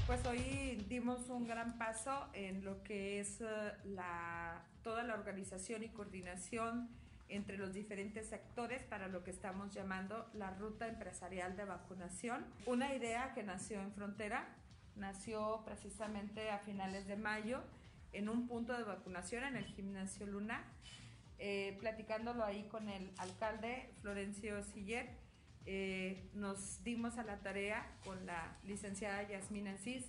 [0.07, 3.45] Pues hoy dimos un gran paso en lo que es eh,
[3.87, 6.89] la, toda la organización y coordinación
[7.29, 12.47] entre los diferentes sectores para lo que estamos llamando la ruta empresarial de vacunación.
[12.67, 14.47] Una idea que nació en Frontera,
[14.95, 17.65] nació precisamente a finales de mayo
[18.13, 20.65] en un punto de vacunación en el gimnasio Luna
[21.39, 25.11] eh, platicándolo ahí con el alcalde Florencio Siller,
[25.67, 30.05] eh, nos dimos a la tarea con la licenciada Yasmina Asís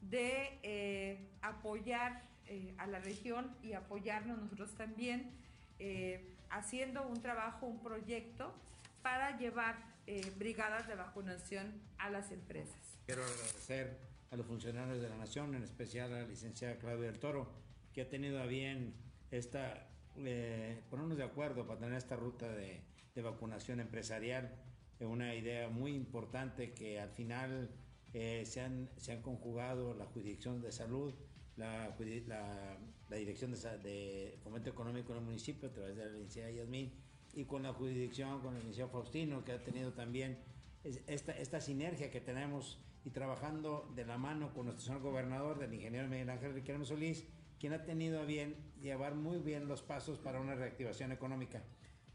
[0.00, 2.26] de eh, apoyar
[2.78, 5.30] a la región y apoyarnos nosotros también,
[6.48, 8.54] haciendo un trabajo, un proyecto
[9.02, 9.76] para llevar
[10.38, 12.98] brigadas de vacunación a las empresas.
[13.04, 13.98] Quiero agradecer
[14.30, 17.50] a los funcionarios de la Nación, en especial a la licenciada Claudia del Toro,
[17.92, 18.94] que ha tenido a bien
[19.30, 19.88] esta
[20.24, 22.82] eh, ponernos de acuerdo para tener esta ruta de,
[23.22, 24.48] vacunación empresarial.
[25.00, 27.70] Una idea muy importante que al final
[28.14, 31.14] eh, se, han, se han conjugado la Jurisdicción de Salud,
[31.56, 31.94] la,
[33.10, 36.92] Dirección de, de, Fomento Económico en el municipio a través de la licenciada Yasmín
[37.34, 40.38] y con la jurisdicción, con el licenciado Faustino, que ha tenido también
[41.06, 45.72] esta, esta sinergia que tenemos y trabajando de la mano con nuestro señor gobernador, del
[45.74, 47.24] ingeniero Miguel Ángel Riquelme Solís,
[47.58, 51.62] quien ha tenido a bien llevar muy bien los pasos para una reactivación económica.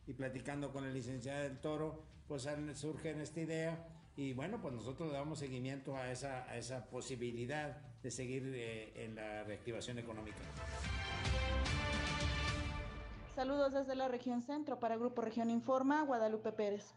[0.07, 4.73] Y platicando con el licenciado del Toro, pues surge en esta idea y bueno, pues
[4.73, 9.97] nosotros le damos seguimiento a esa, a esa posibilidad de seguir eh, en la reactivación
[9.97, 10.37] económica.
[13.33, 16.93] Saludos desde la región centro para Grupo Región Informa, Guadalupe Pérez.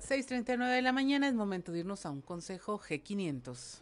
[0.00, 3.80] 6.39 de la mañana es momento de irnos a un consejo G500.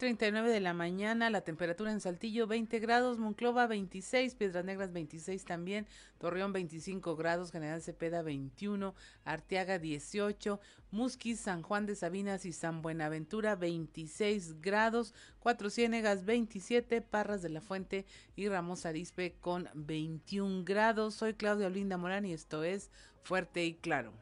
[0.00, 5.44] Nueve de la mañana, la temperatura en Saltillo 20 grados, Monclova 26, Piedras Negras 26
[5.44, 5.86] también,
[6.18, 10.60] Torreón 25 grados, General Cepeda 21, Arteaga 18,
[10.92, 17.48] Musquis, San Juan de Sabinas y San Buenaventura 26 grados, Cuatro Ciénegas 27, Parras de
[17.48, 18.06] la Fuente
[18.36, 21.14] y Ramos Arispe con 21 grados.
[21.14, 22.92] Soy Claudia Olinda Morán y esto es
[23.24, 24.12] Fuerte y Claro.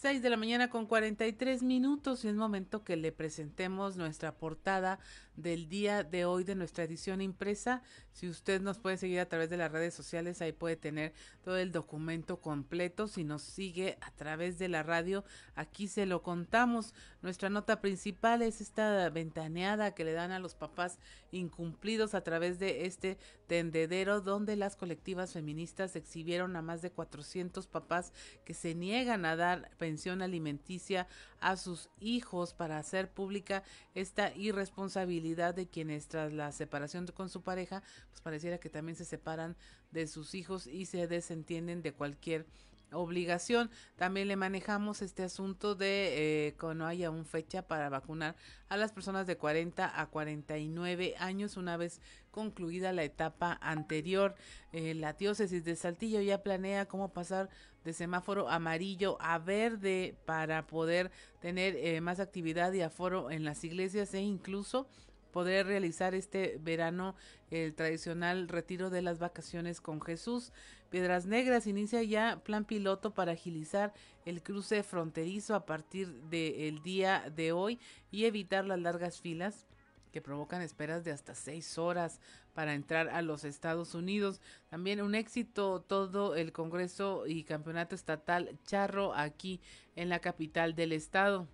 [0.00, 4.98] 6 de la mañana con 43 minutos y es momento que le presentemos nuestra portada
[5.42, 7.82] del día de hoy de nuestra edición impresa.
[8.12, 11.56] Si usted nos puede seguir a través de las redes sociales, ahí puede tener todo
[11.56, 13.08] el documento completo.
[13.08, 15.24] Si nos sigue a través de la radio,
[15.54, 16.94] aquí se lo contamos.
[17.22, 20.98] Nuestra nota principal es esta ventaneada que le dan a los papás
[21.30, 27.66] incumplidos a través de este tendedero donde las colectivas feministas exhibieron a más de 400
[27.66, 28.12] papás
[28.44, 31.08] que se niegan a dar pensión alimenticia
[31.40, 33.62] a sus hijos para hacer pública
[33.94, 39.04] esta irresponsabilidad de quienes tras la separación con su pareja, pues pareciera que también se
[39.04, 39.56] separan
[39.90, 42.46] de sus hijos y se desentienden de cualquier
[42.92, 43.70] obligación.
[43.96, 48.36] También le manejamos este asunto de eh, que no haya aún fecha para vacunar
[48.68, 54.34] a las personas de 40 a 49 años una vez concluida la etapa anterior.
[54.72, 57.48] Eh, la diócesis de Saltillo ya planea cómo pasar
[57.84, 63.64] de semáforo amarillo a verde para poder tener eh, más actividad y aforo en las
[63.64, 64.86] iglesias e incluso
[65.30, 67.14] poder realizar este verano
[67.50, 70.52] el tradicional retiro de las vacaciones con Jesús.
[70.90, 73.92] Piedras Negras inicia ya plan piloto para agilizar
[74.24, 77.78] el cruce fronterizo a partir del día de hoy
[78.10, 79.66] y evitar las largas filas
[80.12, 82.20] que provocan esperas de hasta seis horas
[82.54, 84.40] para entrar a los Estados Unidos.
[84.68, 89.60] También un éxito todo el Congreso y Campeonato Estatal Charro aquí
[89.96, 91.48] en la capital del estado.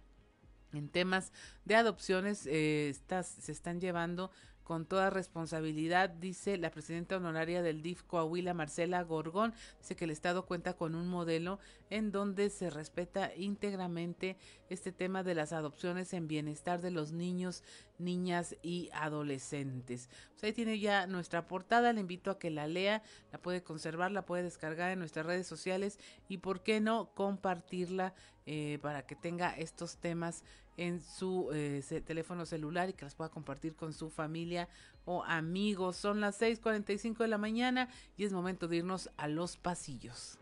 [0.73, 1.33] En temas
[1.65, 4.31] de adopciones eh, estas se están llevando
[4.67, 10.11] con toda responsabilidad, dice la presidenta honoraria del DIF Coahuila, Marcela Gorgón, dice que el
[10.11, 14.37] Estado cuenta con un modelo en donde se respeta íntegramente
[14.69, 17.63] este tema de las adopciones en bienestar de los niños,
[17.99, 20.11] niñas y adolescentes.
[20.33, 24.11] Pues ahí tiene ya nuestra portada, le invito a que la lea, la puede conservar,
[24.11, 28.15] la puede descargar en nuestras redes sociales y por qué no compartirla
[28.47, 30.43] eh, para que tenga estos temas
[30.77, 34.69] en su eh, teléfono celular y que las pueda compartir con su familia
[35.05, 35.97] o amigos.
[35.97, 40.39] Son las 6:45 de la mañana y es momento de irnos a los pasillos.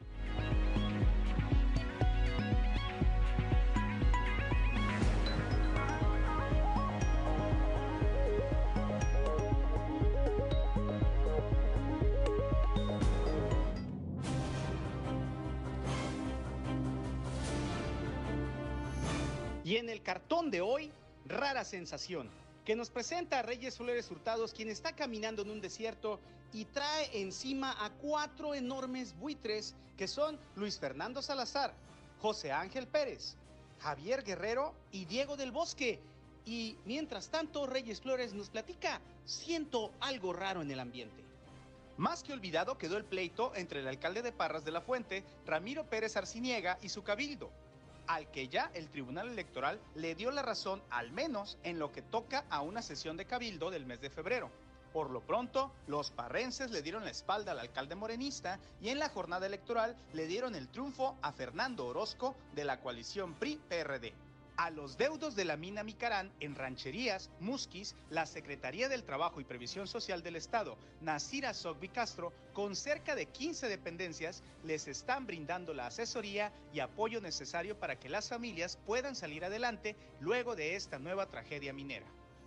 [19.65, 20.93] Y en el cartón de hoy,
[21.25, 22.29] rara sensación,
[22.67, 26.21] que nos presenta a Reyes Flores Hurtados, quien está caminando en un desierto
[26.53, 31.73] y trae encima a cuatro enormes buitres que son Luis Fernando Salazar,
[32.21, 33.37] José Ángel Pérez,
[33.81, 35.99] Javier Guerrero y Diego del Bosque.
[36.45, 41.25] Y mientras tanto, Reyes Flores nos platica, siento algo raro en el ambiente.
[41.97, 45.85] Más que olvidado quedó el pleito entre el alcalde de Parras de la Fuente, Ramiro
[45.89, 47.51] Pérez Arciniega, y su cabildo,
[48.07, 52.03] al que ya el Tribunal Electoral le dio la razón al menos en lo que
[52.03, 54.51] toca a una sesión de cabildo del mes de febrero.
[54.93, 59.09] Por lo pronto, los parrenses le dieron la espalda al alcalde morenista y en la
[59.09, 64.24] jornada electoral le dieron el triunfo a Fernando Orozco de la coalición PRI-PRD.
[64.57, 69.45] A los deudos de la mina Micarán en Rancherías, Musquis, la Secretaría del Trabajo y
[69.45, 75.75] Previsión Social del Estado, Nasira Sogbi Castro, con cerca de 15 dependencias, les están brindando
[75.75, 81.01] la asesoría y apoyo necesario para que las familias puedan salir adelante luego de esta
[81.01, 82.07] nueva tragedia minera.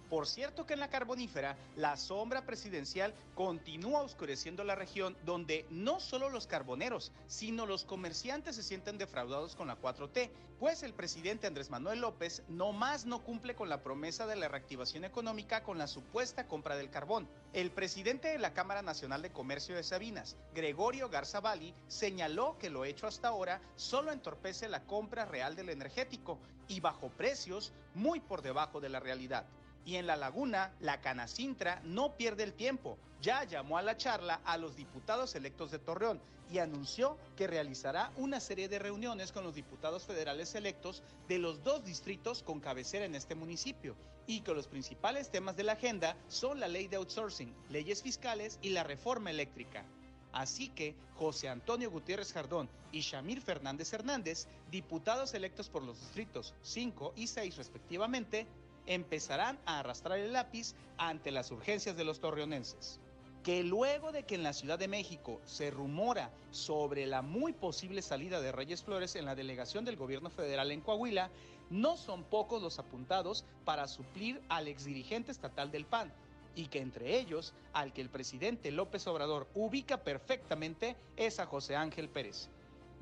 [0.10, 6.00] Por cierto que en la carbonífera, la sombra presidencial continúa oscureciendo la región donde no
[6.00, 10.30] solo los carboneros, sino los comerciantes se sienten defraudados con la 4T,
[10.60, 14.48] pues el presidente Andrés Manuel López no más no cumple con la promesa de la
[14.48, 17.28] reactivación económica con la supuesta compra del carbón.
[17.52, 22.86] El presidente de la Cámara Nacional de Comercio de Sabinas, Gregorio Garzabali, señaló que lo
[22.86, 26.40] hecho hasta ahora solo entorpece la compra real del energético
[26.70, 29.46] y bajo precios muy por debajo de la realidad.
[29.88, 32.98] Y en la laguna, la Canacintra no pierde el tiempo.
[33.22, 36.20] Ya llamó a la charla a los diputados electos de Torreón
[36.52, 41.64] y anunció que realizará una serie de reuniones con los diputados federales electos de los
[41.64, 43.96] dos distritos con cabecera en este municipio
[44.28, 48.60] y que los principales temas de la agenda son la ley de outsourcing, leyes fiscales
[48.62, 49.86] y la reforma eléctrica.
[50.34, 56.54] Así que José Antonio Gutiérrez Jardón y Shamir Fernández Hernández, diputados electos por los distritos
[56.64, 58.46] 5 y 6 respectivamente,
[58.88, 63.00] empezarán a arrastrar el lápiz ante las urgencias de los torreonenses.
[63.44, 68.02] Que luego de que en la Ciudad de México se rumora sobre la muy posible
[68.02, 71.30] salida de Reyes Flores en la delegación del gobierno federal en Coahuila,
[71.70, 76.12] no son pocos los apuntados para suplir al exdirigente estatal del PAN,
[76.56, 81.76] y que entre ellos, al que el presidente López Obrador ubica perfectamente, es a José
[81.76, 82.50] Ángel Pérez.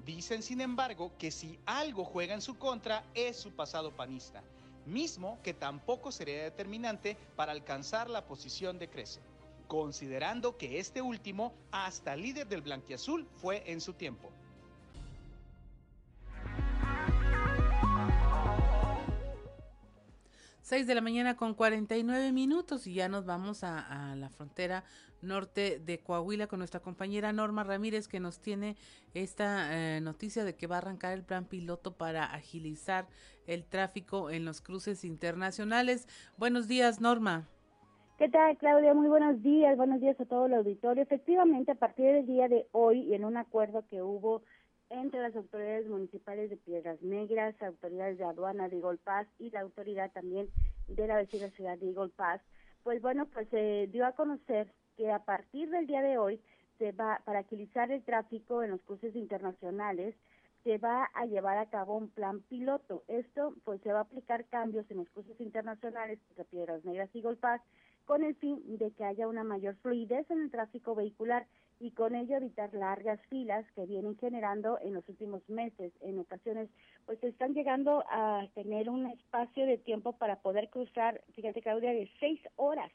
[0.06, 4.44] Dicen, sin embargo, que si algo juega en su contra es su pasado panista
[4.86, 9.22] mismo que tampoco sería determinante para alcanzar la posición de Crece,
[9.68, 14.32] considerando que este último hasta líder del blanquiazul fue en su tiempo.
[20.66, 24.84] Seis de la mañana con 49 minutos y ya nos vamos a, a la frontera
[25.22, 28.76] norte de Coahuila con nuestra compañera Norma Ramírez que nos tiene
[29.14, 33.06] esta eh, noticia de que va a arrancar el plan piloto para agilizar
[33.46, 36.08] el tráfico en los cruces internacionales.
[36.36, 37.48] Buenos días, Norma.
[38.18, 38.96] ¿Qué tal, Claudia?
[38.96, 39.78] Muy buenos días.
[39.78, 41.04] Buenos días a todo el auditorio.
[41.04, 44.42] Efectivamente, a partir del día de hoy y en un acuerdo que hubo
[44.90, 49.62] entre las autoridades municipales de Piedras Negras, autoridades de aduana de Eagle Pass y la
[49.62, 50.50] autoridad también
[50.88, 52.12] de la vecina ciudad de Eagle
[52.84, 56.40] pues bueno, pues se dio a conocer que a partir del día de hoy
[56.78, 60.16] se va para agilizar el tráfico en los cruces internacionales
[60.66, 63.04] se va a llevar a cabo un plan piloto.
[63.08, 67.22] Esto pues se va a aplicar cambios en los cruces internacionales de Piedras Negras y
[67.22, 67.62] Golpaz
[68.06, 71.46] con el fin de que haya una mayor fluidez en el tráfico vehicular
[71.80, 75.94] y con ello evitar largas filas que vienen generando en los últimos meses.
[76.02, 76.70] En ocasiones,
[77.06, 82.10] pues están llegando a tener un espacio de tiempo para poder cruzar, fíjate Claudia, de
[82.20, 82.92] seis horas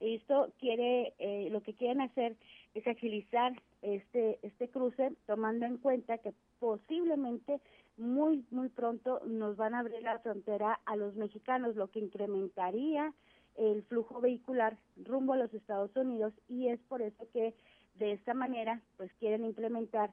[0.00, 2.36] esto quiere, eh, lo que quieren hacer
[2.74, 3.52] es agilizar
[3.82, 7.60] este, este cruce, tomando en cuenta que posiblemente
[7.96, 13.12] muy, muy pronto nos van a abrir la frontera a los mexicanos, lo que incrementaría
[13.56, 17.54] el flujo vehicular rumbo a los Estados Unidos y es por eso que
[17.94, 20.10] de esta manera pues quieren implementar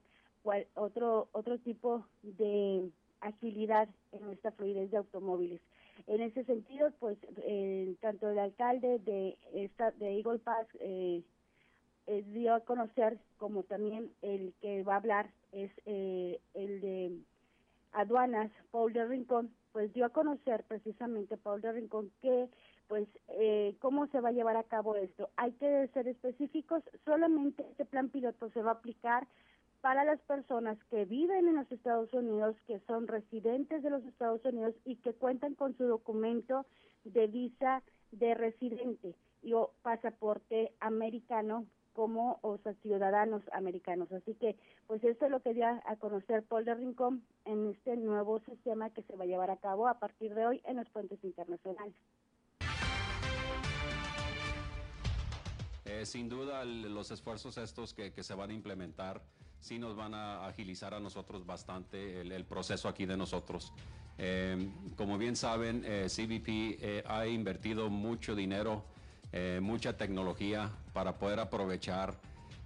[0.75, 2.89] otro otro tipo de
[3.21, 5.61] agilidad en esta fluidez de automóviles.
[6.07, 11.23] En ese sentido, pues eh, tanto el alcalde de esta de Eagle Pass eh,
[12.07, 17.19] eh, dio a conocer como también el que va a hablar es el de
[17.91, 22.49] aduanas, Paul de Rincón, pues dio a conocer precisamente Paul de Rincón que
[22.91, 23.07] pues
[23.79, 25.29] cómo se va a llevar a cabo esto.
[25.37, 29.29] Hay que ser específicos, solamente este plan piloto se va a aplicar
[29.79, 34.43] para las personas que viven en los Estados Unidos, que son residentes de los Estados
[34.43, 36.65] Unidos y que cuentan con su documento
[37.05, 37.81] de visa
[38.11, 44.11] de residente y o pasaporte americano como o sea, ciudadanos americanos.
[44.11, 47.95] Así que, pues esto es lo que dio a conocer Paul de Rincón en este
[47.95, 50.89] nuevo sistema que se va a llevar a cabo a partir de hoy en los
[50.89, 51.95] puentes internacionales.
[55.91, 59.21] Eh, sin duda, los esfuerzos estos que, se van a implementar
[59.59, 63.73] sí nos van a agilizar a nosotros bastante el, proceso aquí de nosotros.
[64.17, 68.85] Eh, como bien saben, eh, CBP ha invertido mucho dinero,
[69.61, 72.19] mucha tecnología para poder aprovechar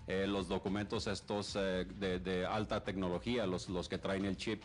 [0.08, 4.64] los documentos estos de, alta tecnología, los, los que traen el chip.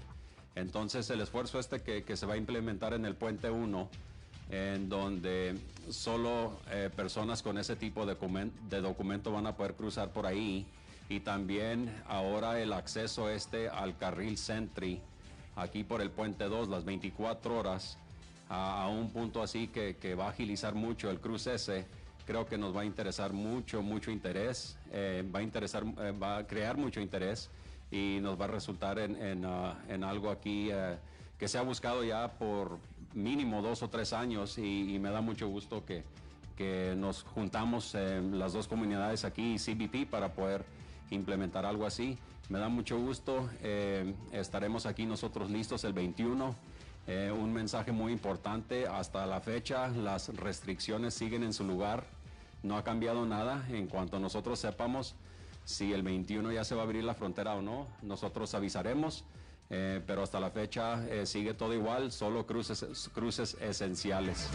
[0.55, 3.89] Entonces, el esfuerzo este que, que se va a implementar en el puente 1
[4.51, 5.57] en donde
[5.91, 8.17] solo eh, personas con ese tipo de,
[8.69, 10.67] de, documento van a poder cruzar por ahí.
[11.09, 15.01] Y también ahora el acceso este al carril Sentry
[15.57, 17.99] aquí por el puente 2 las 24 horas
[18.49, 21.87] a, un punto así que, va a agilizar mucho el cruce ese.
[22.27, 26.39] Creo que nos va a interesar mucho mucho interés eh, va a interesar eh, va
[26.39, 27.51] a crear mucho interés
[27.91, 30.71] y nos va a resultar en, en, ah, en algo aquí
[31.39, 32.79] que se ha buscado ya por
[33.15, 36.05] mínimo dos o tres años y, me da mucho gusto que,
[36.57, 40.65] que nos juntamos las dos comunidades aquí y CBP para poder
[41.11, 42.19] implementar algo así.
[42.49, 46.55] Me da mucho gusto, eh, estaremos aquí nosotros listos el 21.
[47.07, 52.05] Eh, un mensaje muy importante, hasta la fecha las restricciones siguen en su lugar,
[52.63, 55.15] no ha cambiado nada en cuanto nosotros sepamos
[55.65, 59.25] si el 21 ya se va a abrir la frontera o no, nosotros avisaremos.
[59.73, 64.49] Eh, pero hasta la fecha eh, sigue todo igual, solo cruces, cruces esenciales.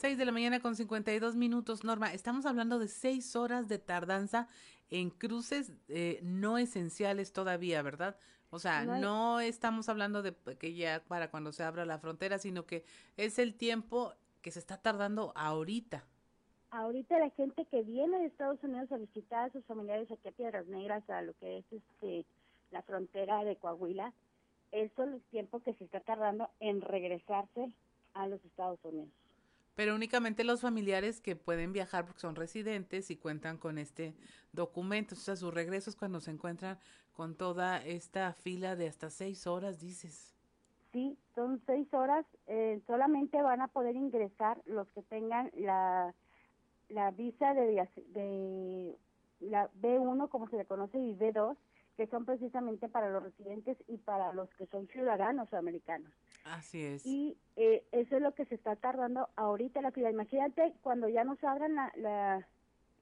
[0.00, 2.12] 6 de la mañana con 52 minutos, Norma.
[2.12, 4.48] Estamos hablando de seis horas de tardanza
[4.90, 8.16] en cruces eh, no esenciales todavía, ¿verdad?
[8.50, 12.38] O sea, no, no, estamos hablando de que ya para cuando se abra la frontera,
[12.38, 12.84] sino que
[13.16, 16.04] es el tiempo que se está tardando ahorita
[16.74, 20.32] ahorita la gente que viene de Estados Unidos a visitar a sus familiares aquí a
[20.32, 22.26] Piedras Negras, a lo que es este
[22.70, 24.12] la frontera de Coahuila,
[24.72, 27.72] eso es el tiempo que se está tardando en regresarse
[28.14, 29.12] a los Estados Unidos.
[29.76, 34.14] Pero únicamente los familiares que pueden viajar porque son residentes y cuentan con este
[34.52, 35.14] documento.
[35.14, 36.78] O sea, su regreso es cuando se encuentran
[37.12, 40.34] con toda esta fila de hasta seis horas, dices.
[40.92, 42.24] Sí, son seis horas.
[42.46, 46.14] Eh, solamente van a poder ingresar los que tengan la
[46.94, 48.96] la visa de, de
[49.40, 51.56] la B1, como se le conoce, y B2,
[51.96, 56.10] que son precisamente para los residentes y para los que son ciudadanos americanos.
[56.44, 57.04] Así es.
[57.04, 60.10] Y eh, eso es lo que se está tardando ahorita la fila.
[60.10, 62.46] Imagínate cuando ya nos abran la,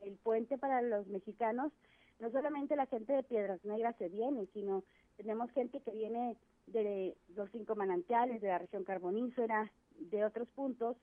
[0.00, 1.72] el puente para los mexicanos,
[2.18, 4.84] no solamente la gente de Piedras Negras se viene, sino
[5.16, 6.36] tenemos gente que viene
[6.66, 10.96] de los cinco manantiales, de la región carbonífera, de otros puntos,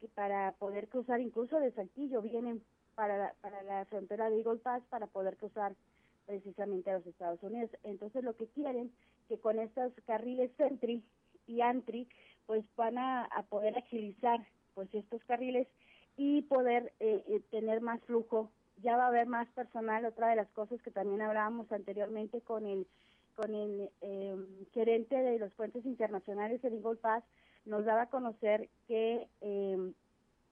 [0.00, 2.62] que para poder cruzar incluso de Saltillo vienen
[2.94, 5.74] para la, para la frontera de Eagle Pass para poder cruzar
[6.26, 7.70] precisamente a los Estados Unidos.
[7.82, 8.92] Entonces lo que quieren
[9.28, 11.02] que con estos carriles Sentry
[11.46, 12.08] y Antri
[12.46, 14.40] pues van a, poder agilizar
[14.74, 15.68] pues estos carriles
[16.16, 18.50] y poder eh, eh, tener más flujo.
[18.82, 20.04] Ya va a haber más personal.
[20.04, 22.86] Otra de las cosas que también hablábamos anteriormente con el
[23.34, 24.36] con el eh,
[24.72, 27.22] gerente de los puentes internacionales de Eagle Pass
[27.68, 29.92] nos daba a conocer que, eh,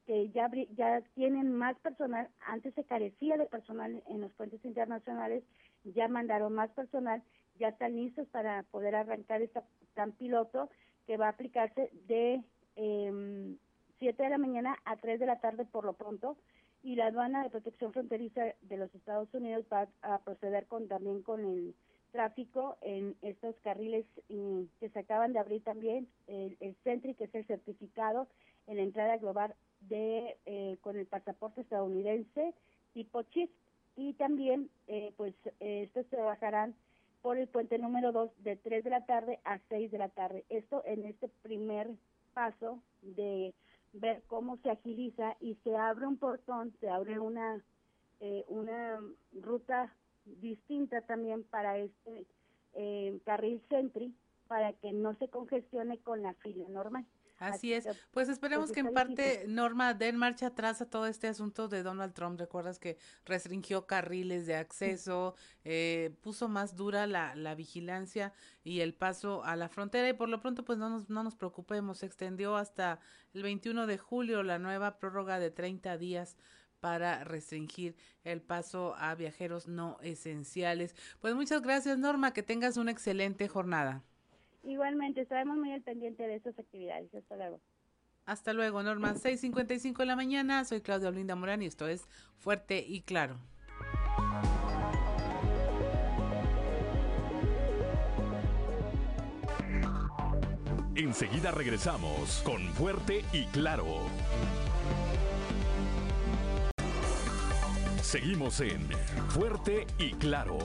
[0.06, 5.42] que ya, ya tienen más personal, antes se carecía de personal en los puentes internacionales,
[5.84, 7.22] ya mandaron más personal,
[7.58, 9.60] ya están listos para poder arrancar este
[9.94, 10.70] plan piloto
[11.06, 12.42] que va a aplicarse de
[12.76, 13.56] eh,
[13.98, 16.36] 7 de la mañana a 3 de la tarde por lo pronto
[16.82, 21.22] y la aduana de protección fronteriza de los Estados Unidos va a proceder con también
[21.22, 21.74] con el
[22.12, 27.34] tráfico en estos carriles que se acaban de abrir también, el, el Sentry, que es
[27.34, 28.26] el certificado
[28.66, 32.54] en la entrada global de eh, con el pasaporte estadounidense
[32.92, 33.50] tipo chip
[33.96, 36.74] y también eh, pues estos se bajarán
[37.22, 40.44] por el puente número 2 de 3 de la tarde a 6 de la tarde.
[40.48, 41.90] Esto en este primer
[42.34, 43.52] paso de
[43.92, 47.62] ver cómo se agiliza y se abre un portón, se abre una
[48.20, 49.00] eh, una
[49.42, 49.92] ruta
[50.26, 52.26] distinta también para este
[52.74, 54.14] eh, carril Sentry
[54.48, 57.06] para que no se congestione con la fila normal.
[57.38, 57.86] Así, es.
[58.12, 62.14] pues esperemos que en parte Norma den marcha atrás a todo este asunto de Donald
[62.14, 62.40] Trump.
[62.40, 62.96] Recuerdas que
[63.26, 68.32] restringió carriles de acceso, eh, puso más dura la, la, vigilancia
[68.64, 71.36] y el paso a la frontera y por lo pronto pues no nos, no nos
[71.36, 71.98] preocupemos.
[71.98, 73.00] Se extendió hasta
[73.34, 76.38] el 21 de julio la nueva prórroga de 30 días
[76.80, 80.94] para restringir el paso a viajeros no esenciales.
[81.20, 84.02] Pues muchas gracias Norma, que tengas una excelente jornada.
[84.62, 87.14] Igualmente, estaremos muy al pendiente de estas actividades.
[87.14, 87.60] Hasta luego.
[88.24, 89.14] Hasta luego, Norma.
[89.14, 90.64] 6.55 de la mañana.
[90.64, 92.08] Soy Claudia Olinda Morán y esto es
[92.38, 93.38] Fuerte y Claro.
[100.96, 103.84] Enseguida regresamos con Fuerte y Claro.
[108.06, 108.88] Seguimos en
[109.30, 110.58] Fuerte y Claro.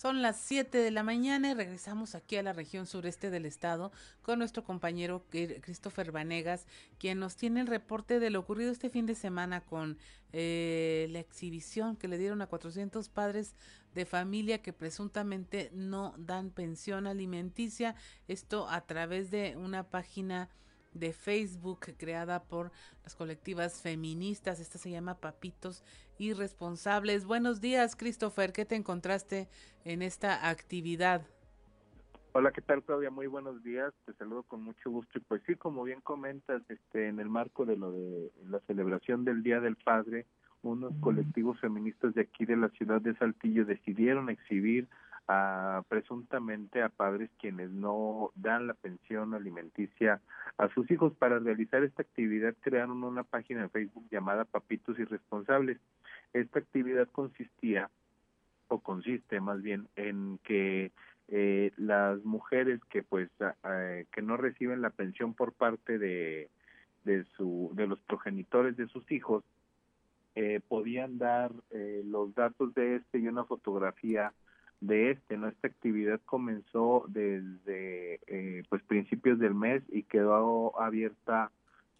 [0.00, 3.92] Son las 7 de la mañana y regresamos aquí a la región sureste del estado
[4.22, 6.66] con nuestro compañero Christopher Vanegas,
[6.98, 9.98] quien nos tiene el reporte de lo ocurrido este fin de semana con
[10.32, 13.54] eh, la exhibición que le dieron a 400 padres
[13.94, 17.94] de familia que presuntamente no dan pensión alimenticia.
[18.26, 20.48] Esto a través de una página
[20.94, 22.72] de Facebook creada por
[23.04, 24.60] las colectivas feministas.
[24.60, 25.82] Esta se llama Papitos
[26.20, 27.24] Irresponsables.
[27.24, 28.52] Buenos días, Christopher.
[28.52, 29.48] ¿Qué te encontraste
[29.84, 31.22] en esta actividad?
[32.32, 33.10] Hola, ¿qué tal, Claudia?
[33.10, 33.94] Muy buenos días.
[34.04, 35.18] Te saludo con mucho gusto.
[35.18, 39.24] Y pues sí, como bien comentas, este, en el marco de lo de la celebración
[39.24, 40.26] del Día del Padre,
[40.60, 44.88] unos colectivos feministas de aquí de la ciudad de Saltillo decidieron exhibir
[45.88, 50.20] presuntamente a padres quienes no dan la pensión alimenticia
[50.58, 51.12] a sus hijos.
[51.14, 55.78] Para realizar esta actividad crearon una página de Facebook llamada Papitos Irresponsables.
[56.32, 57.90] Esta actividad consistía,
[58.68, 60.92] o consiste más bien, en que
[61.28, 63.28] eh, las mujeres que pues
[64.12, 66.50] que no reciben la pensión por parte de
[67.04, 69.44] de su de los progenitores de sus hijos
[70.34, 74.32] eh, podían dar eh, los datos de este y una fotografía
[74.80, 75.48] de este, ¿no?
[75.48, 81.50] Esta actividad comenzó desde eh, pues principios del mes y quedó abierta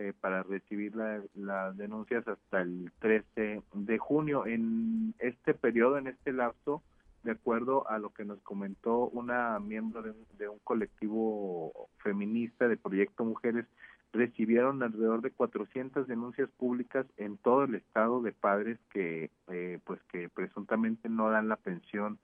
[0.01, 4.47] eh, para recibir las denuncias hasta el 13 de junio.
[4.47, 6.83] En este periodo, en este lapso,
[7.23, 10.03] de acuerdo a lo que nos comentó una miembro
[10.39, 13.67] de, un colectivo feminista de Proyecto Mujeres,
[14.15, 20.01] recibieron alrededor de 400 denuncias públicas en todo el estado de padres que eh, pues
[20.11, 22.19] que presuntamente no dan la pensión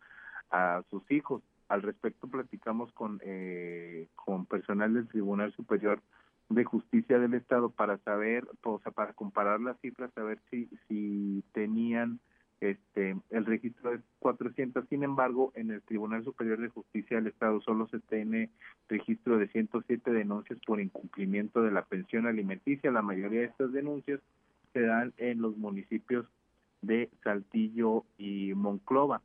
[0.51, 1.43] a sus hijos.
[1.69, 6.01] Al respecto platicamos con, eh, con personal del Tribunal Superior
[6.49, 11.43] de Justicia del Estado para saber, o sea, para comparar las cifras, saber si, si
[11.53, 12.21] tenían
[12.61, 14.89] este el registro de 400.
[14.89, 18.51] Sin embargo, en el Tribunal Superior de Justicia del Estado solo se tiene
[18.89, 22.91] registro de 107 denuncias por incumplimiento de la pensión alimenticia.
[22.91, 24.21] La mayoría de estas denuncias
[24.73, 26.27] se dan en los municipios
[26.83, 29.21] de Saltillo y Monclova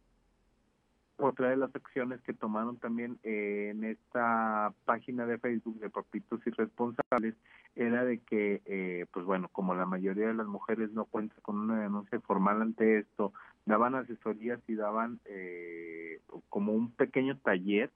[1.22, 6.46] otra de las acciones que tomaron también eh, en esta página de Facebook de Papitos
[6.46, 7.36] Irresponsables
[7.76, 11.58] era de que, eh, pues bueno, como la mayoría de las mujeres no cuentan con
[11.60, 13.34] una denuncia formal ante esto,
[13.66, 17.92] daban asesorías y daban eh, como un pequeño taller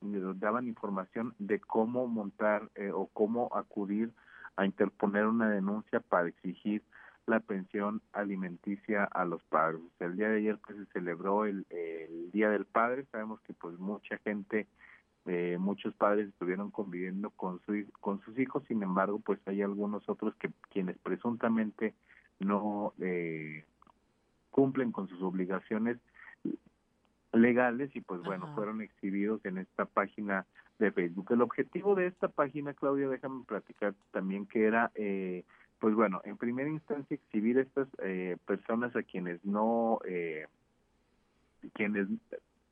[0.00, 4.10] donde daban información de cómo montar o cómo acudir
[4.56, 6.82] a interponer una denuncia para exigir
[7.26, 9.80] la pensión alimenticia a los padres.
[10.00, 11.66] el día de ayer pues se celebró el,
[12.32, 14.66] Día del Padre, sabemos que pues mucha gente,
[15.26, 20.08] eh, muchos padres estuvieron conviviendo con, su, con sus hijos, sin embargo pues hay algunos
[20.08, 21.94] otros que quienes presuntamente
[22.40, 23.64] no eh,
[24.50, 25.98] cumplen con sus obligaciones
[27.32, 30.46] legales y pues bueno, fueron exhibidos en esta página
[30.78, 31.26] de Facebook.
[31.30, 35.44] El objetivo de esta página, Claudia, déjame platicar también que era eh,
[35.84, 40.46] pues bueno, en primera instancia exhibir estas eh, personas a quienes no, eh,
[41.74, 42.08] quienes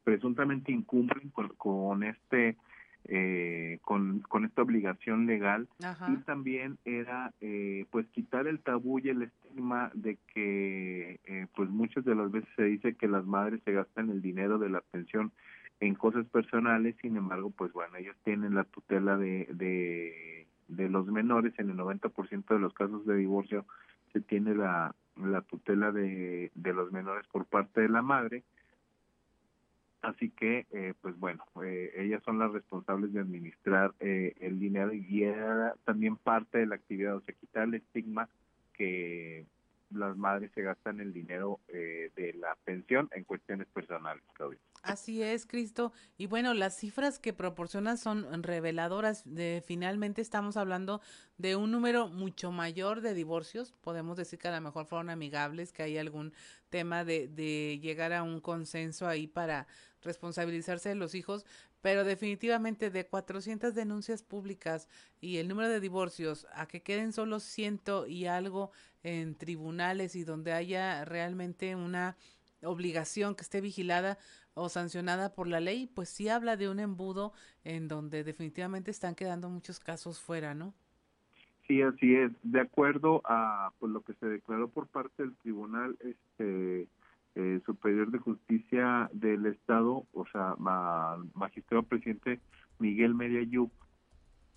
[0.03, 2.57] presuntamente incumplen con, este,
[3.05, 5.69] eh, con, con esta obligación legal.
[6.09, 11.69] Y también era eh, pues quitar el tabú y el estigma de que eh, pues
[11.69, 14.81] muchas de las veces se dice que las madres se gastan el dinero de la
[14.81, 15.33] pensión
[15.81, 21.07] en cosas personales, sin embargo, pues bueno, ellos tienen la tutela de, de de los
[21.07, 23.67] menores, en el 90% de los casos de divorcio
[24.13, 28.43] se tiene la, la tutela de, de los menores por parte de la madre.
[30.03, 34.93] Así que, eh, pues bueno, eh, ellas son las responsables de administrar eh, el dinero
[34.93, 38.29] y era también parte de la actividad, o sea, quitar el estigma
[38.75, 39.47] que
[39.95, 44.59] las madres se gastan el dinero de la pensión en cuestiones personales, Claudia.
[44.83, 45.93] Así es, Cristo.
[46.19, 49.23] Y bueno, las cifras que proporcionan son reveladoras.
[49.25, 51.01] De, finalmente estamos hablando
[51.39, 53.73] de un número mucho mayor de divorcios.
[53.81, 56.33] Podemos decir que a lo mejor fueron amigables, que hay algún
[56.69, 59.69] tema de, de llegar a un consenso ahí para
[60.03, 61.47] responsabilizarse de los hijos,
[61.83, 64.89] pero definitivamente de 400 denuncias públicas
[65.21, 68.71] y el número de divorcios a que queden solo ciento y algo
[69.03, 72.17] en tribunales y donde haya realmente una
[72.63, 74.17] obligación que esté vigilada
[74.55, 77.33] o sancionada por la ley, pues sí habla de un embudo
[77.65, 80.75] en donde definitivamente están quedando muchos casos fuera, ¿no?
[81.67, 82.31] Sí, así es.
[82.43, 86.87] De acuerdo a pues, lo que se declaró por parte del Tribunal este,
[87.35, 90.55] eh, Superior de Justicia del Estado, o sea,
[91.35, 92.41] magistrado presidente
[92.79, 93.73] Miguel Mediayuc,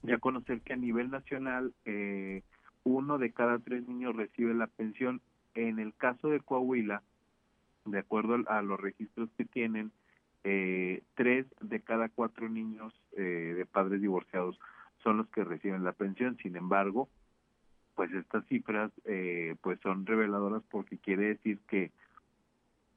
[0.04, 2.44] ya conocer que a nivel nacional eh,
[2.84, 5.22] uno de cada tres niños recibe la pensión.
[5.56, 7.02] En el caso de Coahuila,
[7.86, 9.92] de acuerdo a los registros que tienen,
[10.44, 14.60] eh, tres de cada cuatro niños eh, de padres divorciados
[15.02, 16.38] son los que reciben la pensión.
[16.38, 17.10] Sin embargo,
[17.96, 21.92] pues estas cifras eh, pues son reveladoras porque quiere decir que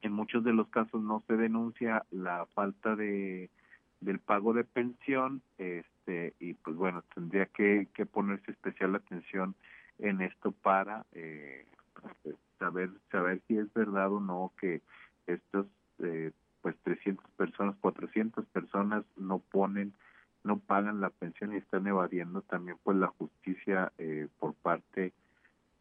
[0.01, 3.49] en muchos de los casos no se denuncia la falta de
[4.01, 9.55] del pago de pensión este y pues bueno tendría que, que ponerse especial atención
[9.97, 11.65] en esto para eh,
[12.57, 14.81] saber saber si es verdad o no que
[15.27, 15.67] estos
[15.99, 16.31] eh,
[16.61, 19.93] pues 300 personas 400 personas no ponen
[20.43, 25.11] no pagan la pensión y están evadiendo también pues la justicia eh, por parte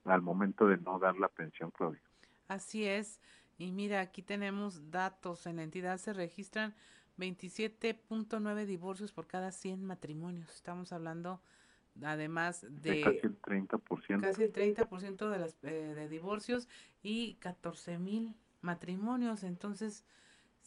[0.04, 2.00] al momento de no dar la pensión Claudia.
[2.48, 3.20] Así es
[3.58, 6.74] y mira aquí tenemos datos en la entidad se registran
[7.18, 11.40] 27.9 divorcios por cada 100 matrimonios estamos hablando
[12.02, 14.20] además de, casi el 30%.
[14.20, 16.68] Casi el 30% de, las, eh, de divorcios
[17.02, 19.42] y 14 mil matrimonios.
[19.44, 20.04] Entonces,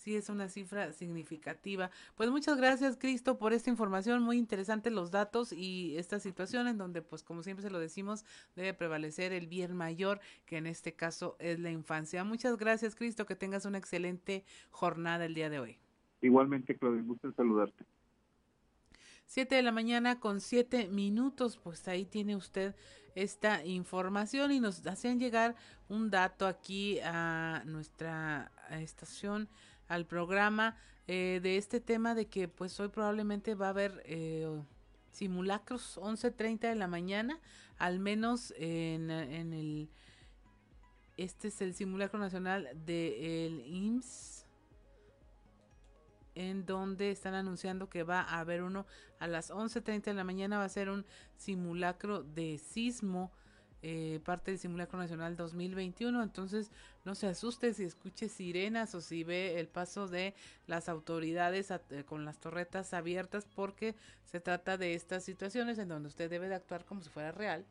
[0.03, 1.91] sí es una cifra significativa.
[2.15, 4.23] Pues muchas gracias, Cristo, por esta información.
[4.23, 8.25] Muy interesante los datos y esta situación en donde, pues como siempre se lo decimos,
[8.55, 12.23] debe prevalecer el bien mayor, que en este caso es la infancia.
[12.23, 13.25] Muchas gracias, Cristo.
[13.25, 15.77] Que tengas una excelente jornada el día de hoy.
[16.21, 17.85] Igualmente, Claudia, gusto saludarte.
[19.27, 22.75] 7 de la mañana con 7 minutos, pues ahí tiene usted
[23.15, 25.55] esta información y nos hacían llegar
[25.87, 29.47] un dato aquí a nuestra estación,
[29.91, 30.77] al programa
[31.07, 34.47] eh, de este tema de que pues hoy probablemente va a haber eh,
[35.11, 37.39] simulacros 11.30 de la mañana,
[37.77, 39.89] al menos en, en el,
[41.17, 44.45] este es el simulacro nacional del de IMSS
[46.35, 48.85] en donde están anunciando que va a haber uno
[49.19, 53.31] a las 11.30 de la mañana, va a ser un simulacro de sismo,
[53.83, 56.71] eh, parte del simulacro nacional 2021, entonces
[57.03, 60.35] no se asuste si escuche sirenas o si ve el paso de
[60.67, 66.09] las autoridades eh, con las torretas abiertas, porque se trata de estas situaciones en donde
[66.09, 67.65] usted debe de actuar como si fuera real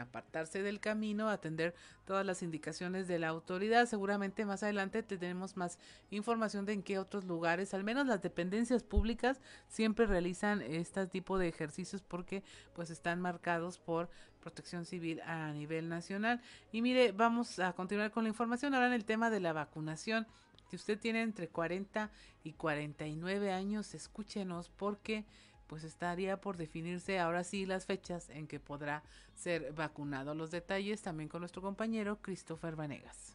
[0.00, 3.86] apartarse del camino, atender todas las indicaciones de la autoridad.
[3.86, 5.78] Seguramente más adelante tenemos más
[6.10, 11.38] información de en qué otros lugares, al menos las dependencias públicas siempre realizan este tipo
[11.38, 12.42] de ejercicios porque
[12.74, 14.08] pues están marcados por
[14.44, 16.40] protección civil a nivel nacional.
[16.70, 20.26] Y mire, vamos a continuar con la información ahora en el tema de la vacunación.
[20.68, 22.10] Si usted tiene entre 40
[22.44, 25.24] y 49 años, escúchenos porque
[25.66, 29.02] pues estaría por definirse ahora sí las fechas en que podrá
[29.34, 30.34] ser vacunado.
[30.34, 33.34] Los detalles también con nuestro compañero Christopher Vanegas.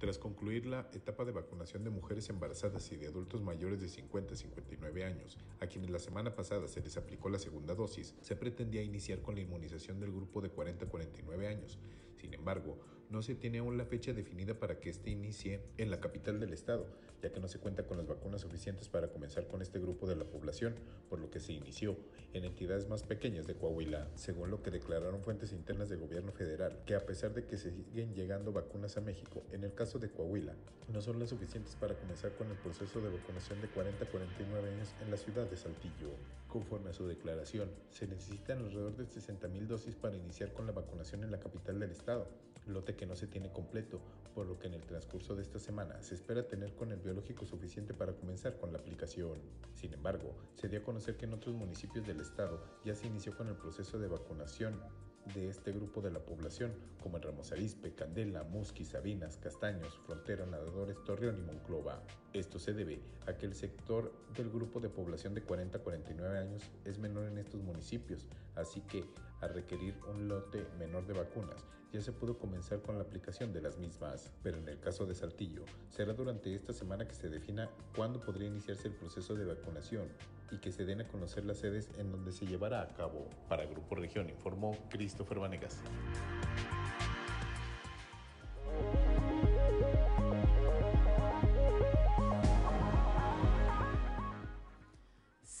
[0.00, 4.32] Tras concluir la etapa de vacunación de mujeres embarazadas y de adultos mayores de 50
[4.32, 8.34] a 59 años, a quienes la semana pasada se les aplicó la segunda dosis, se
[8.34, 11.78] pretendía iniciar con la inmunización del grupo de 40 a 49 años.
[12.18, 12.78] Sin embargo,
[13.10, 16.52] no se tiene aún la fecha definida para que éste inicie en la capital del
[16.52, 16.86] estado,
[17.20, 20.14] ya que no se cuenta con las vacunas suficientes para comenzar con este grupo de
[20.14, 20.76] la población,
[21.08, 21.96] por lo que se inició
[22.32, 26.78] en entidades más pequeñas de Coahuila, según lo que declararon fuentes internas del gobierno federal,
[26.86, 30.10] que a pesar de que se siguen llegando vacunas a México, en el caso de
[30.10, 30.54] Coahuila,
[30.92, 34.70] no son las suficientes para comenzar con el proceso de vacunación de 40 a 49
[34.70, 36.10] años en la ciudad de Saltillo.
[36.46, 40.72] Conforme a su declaración, se necesitan alrededor de 60 mil dosis para iniciar con la
[40.72, 42.28] vacunación en la capital del estado,
[42.70, 44.00] lote que no se tiene completo,
[44.34, 47.44] por lo que en el transcurso de esta semana se espera tener con el biológico
[47.46, 49.38] suficiente para comenzar con la aplicación.
[49.74, 53.36] Sin embargo, se dio a conocer que en otros municipios del estado ya se inició
[53.36, 54.80] con el proceso de vacunación
[55.34, 60.46] de este grupo de la población, como en Ramos Arizpe, Candela, Musqui, Sabinas, Castaños, Frontera,
[60.46, 62.02] Nadadores, Torreón y Monclova.
[62.32, 66.38] Esto se debe a que el sector del grupo de población de 40 a 49
[66.38, 69.04] años es menor en estos municipios, así que
[69.40, 73.60] a requerir un lote menor de vacunas, ya se pudo comenzar con la aplicación de
[73.60, 77.68] las mismas, pero en el caso de Saltillo, será durante esta semana que se defina
[77.96, 80.08] cuándo podría iniciarse el proceso de vacunación
[80.52, 83.28] y que se den a conocer las sedes en donde se llevará a cabo.
[83.48, 85.80] Para Grupo Región informó Christopher Vanegas.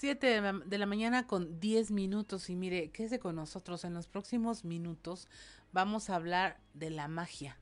[0.00, 3.84] 7 de la mañana con 10 minutos y mire, quédese con nosotros.
[3.84, 5.28] En los próximos minutos
[5.72, 7.58] vamos a hablar de la magia.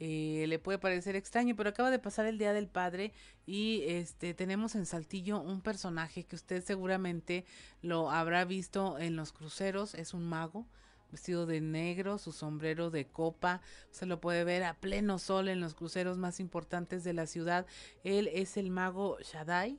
[0.00, 3.12] Eh, le puede parecer extraño, pero acaba de pasar el Día del Padre
[3.44, 7.44] y este tenemos en Saltillo un personaje que usted seguramente
[7.82, 10.66] lo habrá visto en los cruceros, es un mago
[11.10, 13.60] vestido de negro, su sombrero de copa,
[13.90, 17.66] se lo puede ver a pleno sol en los cruceros más importantes de la ciudad.
[18.02, 19.78] Él es el mago Shaddai,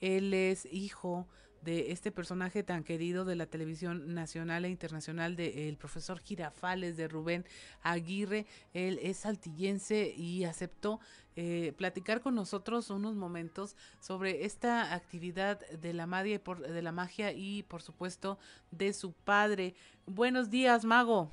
[0.00, 1.26] él es hijo
[1.62, 7.08] de este personaje tan querido de la televisión nacional e internacional del profesor Girafales, de
[7.08, 7.44] Rubén
[7.82, 8.46] Aguirre.
[8.72, 11.00] Él es saltillense y aceptó
[11.34, 16.06] eh, platicar con nosotros unos momentos sobre esta actividad de la,
[16.42, 18.38] por, de la magia y por supuesto
[18.70, 19.74] de su padre.
[20.06, 21.32] Buenos días, Mago.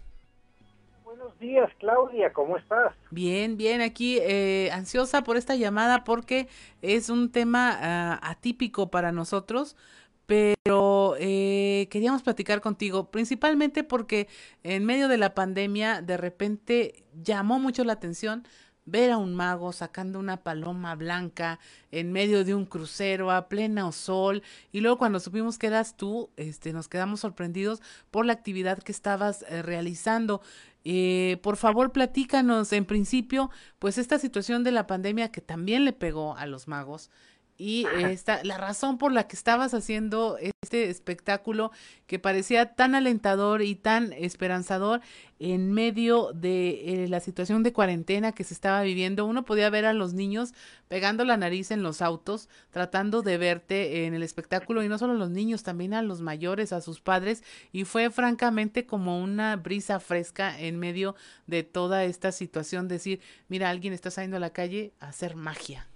[1.15, 2.91] Buenos días, Claudia, ¿cómo estás?
[3.11, 6.47] Bien, bien, aquí eh, ansiosa por esta llamada porque
[6.81, 9.77] es un tema ah, atípico para nosotros,
[10.25, 14.27] pero eh, queríamos platicar contigo, principalmente porque
[14.63, 18.47] en medio de la pandemia de repente llamó mucho la atención
[18.85, 21.59] ver a un mago sacando una paloma blanca
[21.91, 26.29] en medio de un crucero a pleno sol y luego cuando supimos que eras tú,
[26.37, 27.81] este, nos quedamos sorprendidos
[28.11, 30.41] por la actividad que estabas eh, realizando.
[30.85, 35.93] Eh, por favor, platícanos en principio, pues esta situación de la pandemia que también le
[35.93, 37.09] pegó a los magos
[37.57, 41.71] y esta, la razón por la que estabas haciendo este espectáculo
[42.07, 45.01] que parecía tan alentador y tan esperanzador
[45.39, 49.25] en medio de eh, la situación de cuarentena que se estaba viviendo.
[49.25, 50.53] Uno podía ver a los niños
[50.87, 55.13] pegando la nariz en los autos, tratando de verte en el espectáculo y no solo
[55.13, 59.55] a los niños, también a los mayores, a sus padres y fue francamente como una
[59.57, 64.51] brisa fresca en medio de toda esta situación, decir, mira, alguien está saliendo a la
[64.53, 65.87] calle a hacer magia.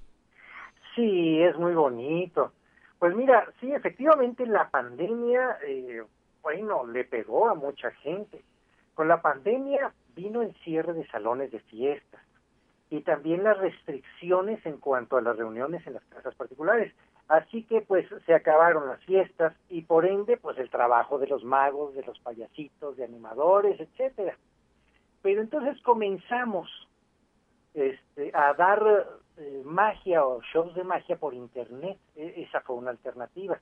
[0.98, 2.54] Sí, es muy bonito.
[2.98, 6.04] Pues mira, sí, efectivamente la pandemia, eh,
[6.42, 8.42] bueno, le pegó a mucha gente.
[8.96, 12.20] Con la pandemia vino el cierre de salones de fiestas
[12.90, 16.92] y también las restricciones en cuanto a las reuniones en las casas particulares.
[17.28, 21.44] Así que pues se acabaron las fiestas y por ende pues el trabajo de los
[21.44, 24.36] magos, de los payasitos, de animadores, etcétera.
[25.22, 26.68] Pero entonces comenzamos
[27.76, 28.82] este, a dar
[29.38, 31.98] eh, magia o shows de magia por internet.
[32.16, 33.60] E, esa fue una alternativa.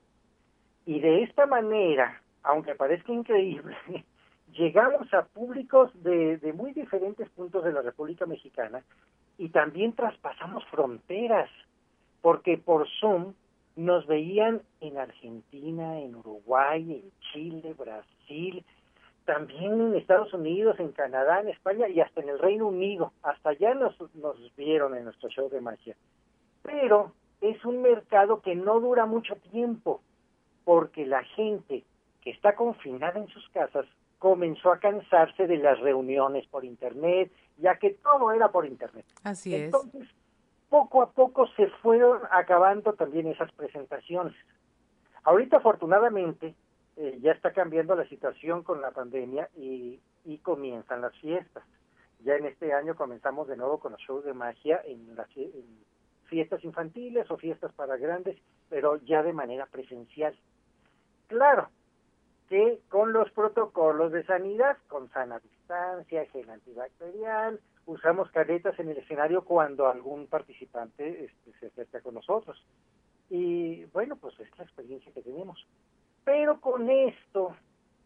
[0.84, 3.76] Y de esta manera, aunque parezca increíble,
[4.52, 8.82] llegamos a públicos de, de muy diferentes puntos de la República Mexicana
[9.38, 11.50] y también traspasamos fronteras,
[12.22, 13.34] porque por Zoom
[13.76, 18.64] nos veían en Argentina, en Uruguay, en Chile, Brasil,
[19.26, 23.12] también en Estados Unidos, en Canadá, en España y hasta en el Reino Unido.
[23.22, 25.96] Hasta allá nos, nos vieron en nuestro show de magia.
[26.62, 30.00] Pero es un mercado que no dura mucho tiempo,
[30.64, 31.84] porque la gente
[32.22, 33.84] que está confinada en sus casas
[34.18, 39.04] comenzó a cansarse de las reuniones por Internet, ya que todo era por Internet.
[39.24, 40.08] Así Entonces,
[40.68, 44.34] poco a poco se fueron acabando también esas presentaciones.
[45.24, 46.54] Ahorita, afortunadamente,
[46.96, 51.64] eh, ya está cambiando la situación con la pandemia y, y comienzan las fiestas.
[52.20, 55.28] Ya en este año comenzamos de nuevo con los shows de magia en las
[56.24, 58.36] fiestas infantiles o fiestas para grandes,
[58.68, 60.36] pero ya de manera presencial.
[61.26, 61.68] Claro
[62.48, 68.98] que con los protocolos de sanidad, con sana distancia, gel antibacterial, usamos caretas en el
[68.98, 72.64] escenario cuando algún participante este, se acerca con nosotros.
[73.28, 75.66] Y bueno, pues es la experiencia que tenemos.
[76.26, 77.56] Pero con esto,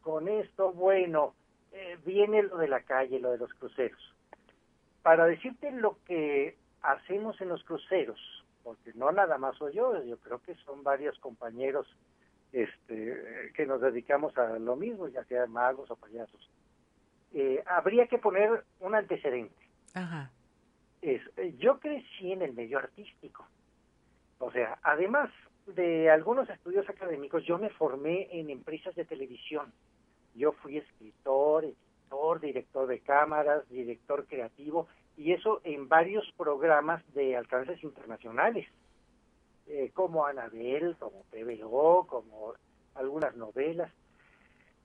[0.02, 1.34] con esto, bueno,
[1.72, 4.14] eh, viene lo de la calle, lo de los cruceros.
[5.02, 8.20] Para decirte lo que hacemos en los cruceros,
[8.62, 11.86] porque no nada más soy yo, yo creo que son varios compañeros
[12.52, 16.50] este, que nos dedicamos a lo mismo, ya sea magos o payasos.
[17.32, 19.66] Eh, habría que poner un antecedente.
[19.94, 20.30] Ajá.
[21.00, 21.22] Es,
[21.56, 23.46] yo crecí en el medio artístico.
[24.40, 25.30] O sea, además,
[25.74, 29.72] de algunos estudios académicos, yo me formé en empresas de televisión.
[30.34, 37.36] Yo fui escritor, editor, director de cámaras, director creativo, y eso en varios programas de
[37.36, 38.66] alcances internacionales,
[39.66, 42.54] eh, como Anabel, como PBO, como
[42.94, 43.90] algunas novelas.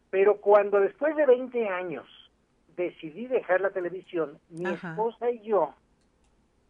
[0.10, 2.08] Pero cuando después de 20 años
[2.76, 5.74] decidí dejar la televisión, mi esposa y yo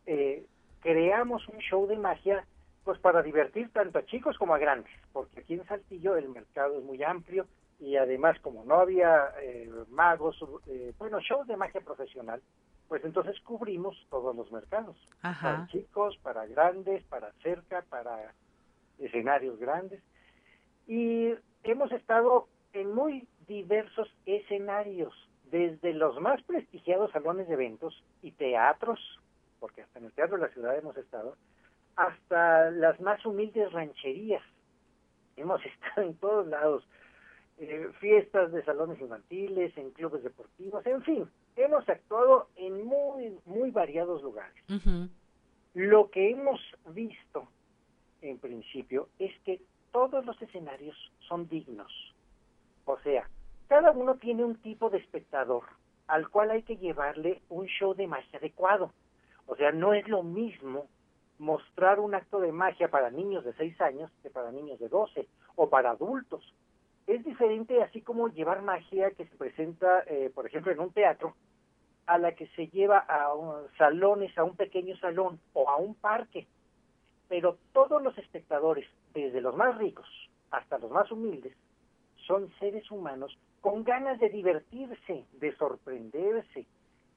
[0.06, 0.46] eh,
[0.82, 2.46] creamos un show de magia
[2.86, 6.78] pues para divertir tanto a chicos como a grandes, porque aquí en Saltillo el mercado
[6.78, 7.48] es muy amplio
[7.80, 12.42] y además como no había eh, magos, eh, bueno, shows de magia profesional,
[12.88, 18.32] pues entonces cubrimos todos los mercados, para chicos, para grandes, para cerca, para
[19.00, 20.04] escenarios grandes.
[20.88, 21.34] Y
[21.64, 25.12] hemos estado en muy diversos escenarios,
[25.50, 29.00] desde los más prestigiados salones de eventos y teatros,
[29.60, 31.36] porque hasta en el Teatro de la Ciudad hemos estado,
[31.96, 34.44] hasta las más humildes rancherías.
[35.36, 36.88] Hemos estado en todos lados,
[37.58, 43.72] eh, fiestas de salones infantiles, en clubes deportivos, en fin, hemos actuado en muy, muy
[43.72, 44.56] variados lugares.
[45.74, 46.60] Lo que hemos
[46.94, 47.48] visto
[48.22, 50.96] en principio es que todos los escenarios
[51.28, 51.92] son dignos.
[52.86, 53.30] O sea,
[53.68, 55.64] cada uno tiene un tipo de espectador
[56.08, 58.92] al cual hay que llevarle un show de magia adecuado.
[59.48, 60.88] O sea, no es lo mismo
[61.40, 65.28] mostrar un acto de magia para niños de 6 años que para niños de 12
[65.56, 66.54] o para adultos.
[67.08, 71.36] Es diferente así como llevar magia que se presenta, eh, por ejemplo, en un teatro,
[72.08, 73.34] a la que se lleva a
[73.78, 76.48] salones, a un pequeño salón o a un parque.
[77.28, 80.08] Pero todos los espectadores, desde los más ricos
[80.52, 81.56] hasta los más humildes,
[82.28, 86.66] son seres humanos con ganas de divertirse, de sorprenderse,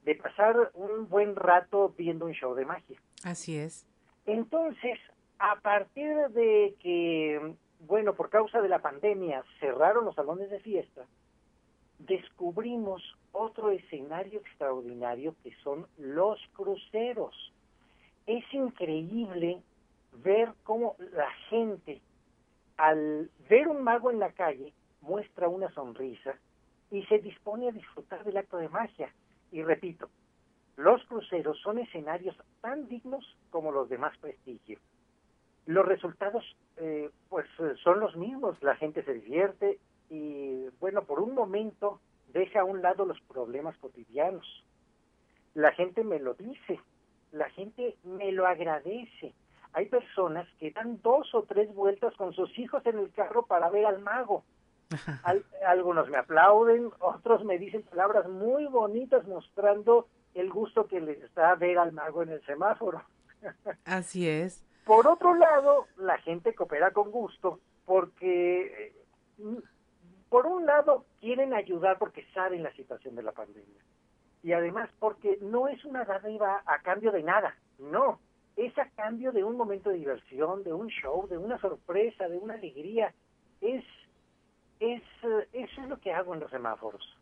[0.04, 2.98] de pasar un buen rato viendo un show de magia.
[3.24, 3.86] Así es.
[4.28, 4.98] Entonces,
[5.38, 11.06] a partir de que, bueno, por causa de la pandemia cerraron los salones de fiesta,
[11.98, 13.02] descubrimos
[13.32, 17.34] otro escenario extraordinario que son los cruceros.
[18.26, 19.62] Es increíble
[20.12, 22.02] ver cómo la gente,
[22.76, 26.34] al ver un mago en la calle, muestra una sonrisa
[26.90, 29.10] y se dispone a disfrutar del acto de magia.
[29.50, 30.10] Y repito,
[30.78, 34.78] los cruceros son escenarios tan dignos como los de más prestigio.
[35.66, 36.44] Los resultados,
[36.76, 37.46] eh, pues,
[37.82, 38.62] son los mismos.
[38.62, 42.00] La gente se divierte y, bueno, por un momento
[42.32, 44.46] deja a un lado los problemas cotidianos.
[45.54, 46.80] La gente me lo dice,
[47.32, 49.34] la gente me lo agradece.
[49.72, 53.68] Hay personas que dan dos o tres vueltas con sus hijos en el carro para
[53.68, 54.44] ver al mago.
[55.66, 60.06] algunos me aplauden, otros me dicen palabras muy bonitas mostrando
[60.40, 63.02] el gusto que les da ver al mago en el semáforo.
[63.84, 64.64] Así es.
[64.84, 68.92] Por otro lado, la gente coopera con gusto porque
[70.28, 73.82] por un lado quieren ayudar porque saben la situación de la pandemia
[74.42, 78.20] y además porque no es una dádiva a cambio de nada, no,
[78.56, 82.38] es a cambio de un momento de diversión, de un show, de una sorpresa, de
[82.38, 83.14] una alegría,
[83.60, 83.84] es,
[84.80, 85.02] es,
[85.52, 87.17] eso es lo que hago en los semáforos.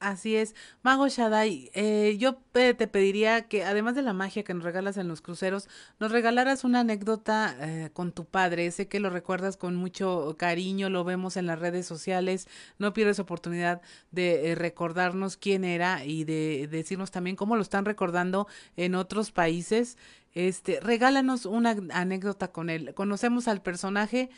[0.00, 0.54] Así es.
[0.82, 5.08] Mago Shaddai, eh, yo te pediría que además de la magia que nos regalas en
[5.08, 8.70] los cruceros, nos regalaras una anécdota eh, con tu padre.
[8.70, 12.48] Sé que lo recuerdas con mucho cariño, lo vemos en las redes sociales.
[12.78, 17.84] No pierdes oportunidad de eh, recordarnos quién era y de, decirnos también cómo lo están
[17.84, 18.48] recordando
[18.78, 19.98] en otros países.
[20.32, 22.94] Este, regálanos una anécdota con él.
[22.94, 24.30] Conocemos al personaje,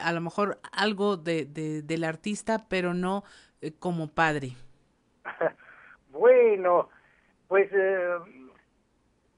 [0.00, 1.46] a lo mejor algo de,
[1.82, 3.24] del artista, pero no
[3.60, 4.52] eh, como padre?
[6.10, 6.88] bueno,
[7.48, 8.18] pues eh,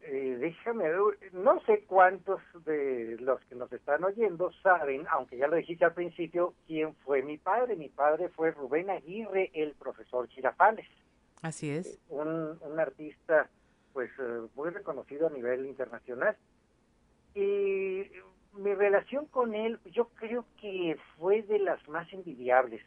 [0.02, 0.84] eh, déjame
[1.32, 5.94] no sé cuántos de los que nos están oyendo saben, aunque ya lo dijiste al
[5.94, 7.76] principio, quién fue mi padre.
[7.76, 10.86] Mi padre fue Rubén Aguirre, el profesor Chirafales.
[11.40, 11.98] Así es.
[12.08, 13.48] Un, un artista
[13.92, 14.10] pues
[14.54, 16.36] muy reconocido a nivel internacional.
[17.34, 18.04] Y
[18.54, 22.82] mi relación con él, yo creo que fue de las más envidiables.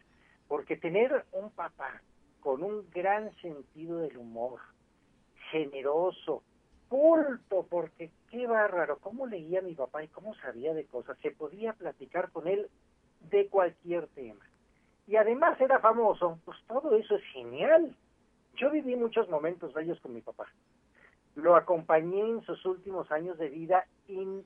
[0.48, 2.02] Porque tener un papá
[2.40, 4.60] con un gran sentido del humor,
[5.52, 6.44] generoso,
[6.88, 11.74] culto, porque qué bárbaro, cómo leía mi papá y cómo sabía de cosas, se podía
[11.74, 12.70] platicar con él
[13.30, 14.46] de cualquier tema.
[15.08, 17.96] Y además era famoso, pues todo eso es genial.
[18.56, 20.46] Yo viví muchos momentos bellos con mi papá.
[21.36, 24.44] Lo acompañé en sus últimos años de vida y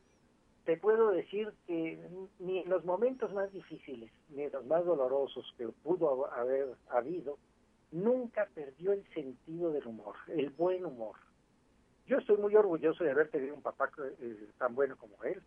[0.66, 2.00] te puedo decir que
[2.40, 7.38] ni en los momentos más difíciles, ni en los más dolorosos que pudo haber habido,
[7.92, 11.16] nunca perdió el sentido del humor, el buen humor.
[12.08, 13.90] Yo estoy muy orgulloso de haber tenido un papá
[14.20, 15.42] eh, tan bueno como él.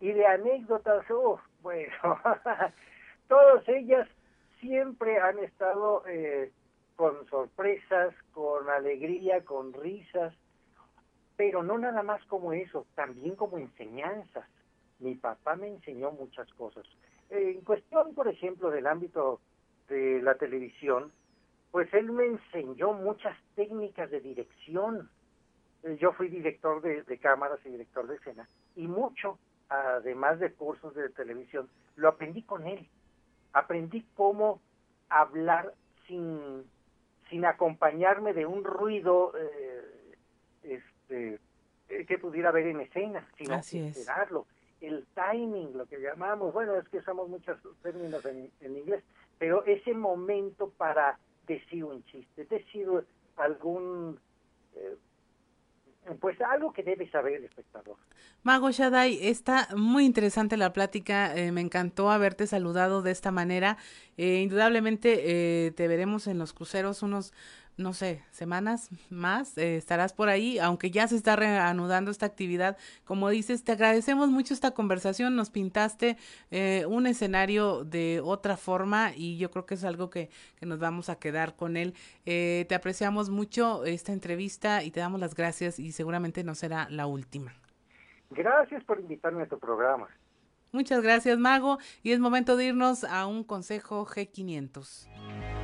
[0.00, 1.92] Y de anécdotas, oh, bueno,
[3.28, 4.08] todas ellas
[4.60, 6.52] siempre han estado eh,
[6.96, 10.34] con sorpresas, con alegría, con risas,
[11.40, 14.46] pero no nada más como eso, también como enseñanzas.
[14.98, 16.84] Mi papá me enseñó muchas cosas.
[17.30, 19.40] En cuestión, por ejemplo, del ámbito
[19.88, 21.10] de la televisión,
[21.70, 25.08] pues él me enseñó muchas técnicas de dirección.
[25.82, 29.38] Eh, yo fui director de, cámaras y director de escena, y mucho,
[29.70, 32.86] además de cursos de televisión, lo aprendí con él.
[33.54, 34.60] Aprendí cómo
[35.08, 35.72] hablar
[36.06, 36.64] sin,
[37.30, 39.70] sin acompañarme de un ruido eh,
[41.10, 41.38] eh,
[42.06, 44.46] que pudiera haber en escena, sino esperarlo.
[44.80, 49.02] el timing, lo que llamamos, bueno, es que usamos muchos términos en, en inglés,
[49.38, 52.86] pero ese momento para decir un chiste, decir
[53.36, 54.18] algún,
[54.74, 54.96] eh,
[56.20, 57.96] pues algo que debe saber el espectador.
[58.42, 63.76] Mago Shaddai, está muy interesante la plática, eh, me encantó haberte saludado de esta manera.
[64.16, 67.34] Eh, indudablemente eh, te veremos en los cruceros unos
[67.80, 72.76] no sé, semanas más, eh, estarás por ahí, aunque ya se está reanudando esta actividad.
[73.04, 76.16] Como dices, te agradecemos mucho esta conversación, nos pintaste
[76.50, 80.78] eh, un escenario de otra forma y yo creo que es algo que, que nos
[80.78, 81.94] vamos a quedar con él.
[82.26, 86.88] Eh, te apreciamos mucho esta entrevista y te damos las gracias y seguramente no será
[86.90, 87.54] la última.
[88.30, 90.08] Gracias por invitarme a tu programa.
[90.72, 91.78] Muchas gracias, Mago.
[92.02, 95.59] Y es momento de irnos a un consejo G500.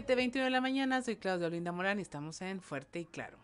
[0.00, 3.36] Siete veintiuno de la mañana, soy Claudia Olinda Morán y estamos en Fuerte y Claro.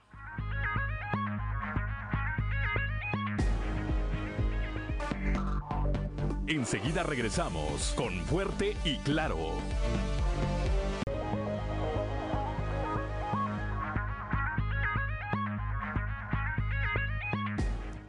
[6.46, 9.36] Enseguida regresamos con Fuerte y Claro.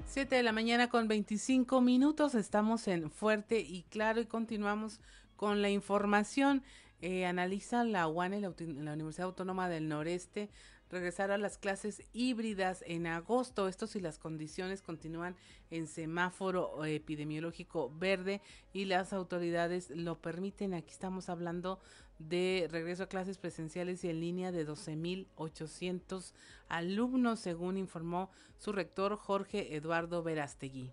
[0.05, 5.01] Siete de la mañana con 25 minutos, estamos en Fuerte y Claro y continuamos
[5.35, 6.63] con la información.
[7.01, 10.49] Eh, analiza la UANE, la, la Universidad Autónoma del Noreste,
[10.89, 13.67] regresar a las clases híbridas en agosto.
[13.67, 15.35] Esto si las condiciones continúan
[15.69, 18.41] en semáforo epidemiológico verde
[18.73, 20.73] y las autoridades lo permiten.
[20.73, 21.79] Aquí estamos hablando
[22.19, 26.33] de regreso a clases presenciales y en línea de 12.800
[26.67, 30.91] alumnos, según informó su rector Jorge Eduardo Verastegui.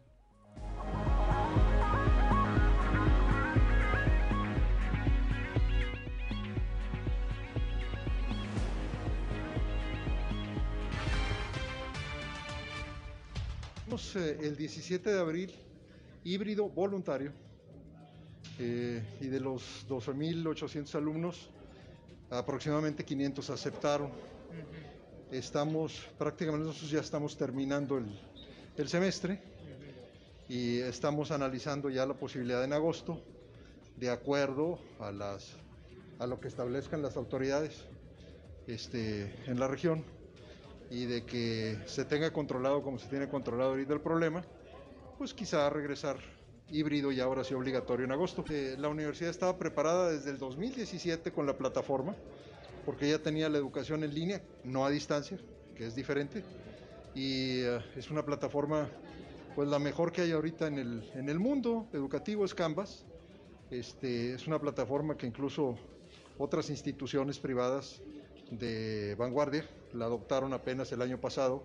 [13.95, 15.55] Eh, el 17 de abril
[16.25, 17.31] híbrido voluntario
[18.59, 21.49] eh, y de los 12.800 alumnos,
[22.29, 24.11] aproximadamente 500 aceptaron.
[25.31, 28.07] Estamos prácticamente nosotros ya estamos terminando el,
[28.77, 29.41] el semestre
[30.49, 33.23] y estamos analizando ya la posibilidad en agosto,
[33.97, 35.53] de acuerdo a, las,
[36.19, 37.85] a lo que establezcan las autoridades
[38.67, 40.05] este, en la región
[40.95, 44.45] y de que se tenga controlado como se tiene controlado ahorita el problema,
[45.19, 46.19] pues quizá regresar
[46.71, 48.45] híbrido y ahora sí obligatorio en agosto.
[48.49, 52.15] Eh, la universidad estaba preparada desde el 2017 con la plataforma,
[52.87, 55.37] porque ya tenía la educación en línea, no a distancia,
[55.75, 56.45] que es diferente,
[57.13, 58.89] y eh, es una plataforma,
[59.57, 63.05] pues la mejor que hay ahorita en el, en el mundo educativo es Canvas.
[63.69, 65.77] Este, es una plataforma que incluso
[66.39, 68.01] otras instituciones privadas
[68.51, 71.65] de vanguardia, la adoptaron apenas el año pasado,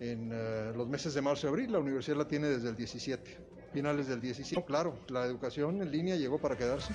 [0.00, 3.38] en uh, los meses de marzo y abril, la universidad la tiene desde el 17,
[3.72, 4.64] finales del 17.
[4.64, 6.94] claro, la educación en línea llegó para quedarse.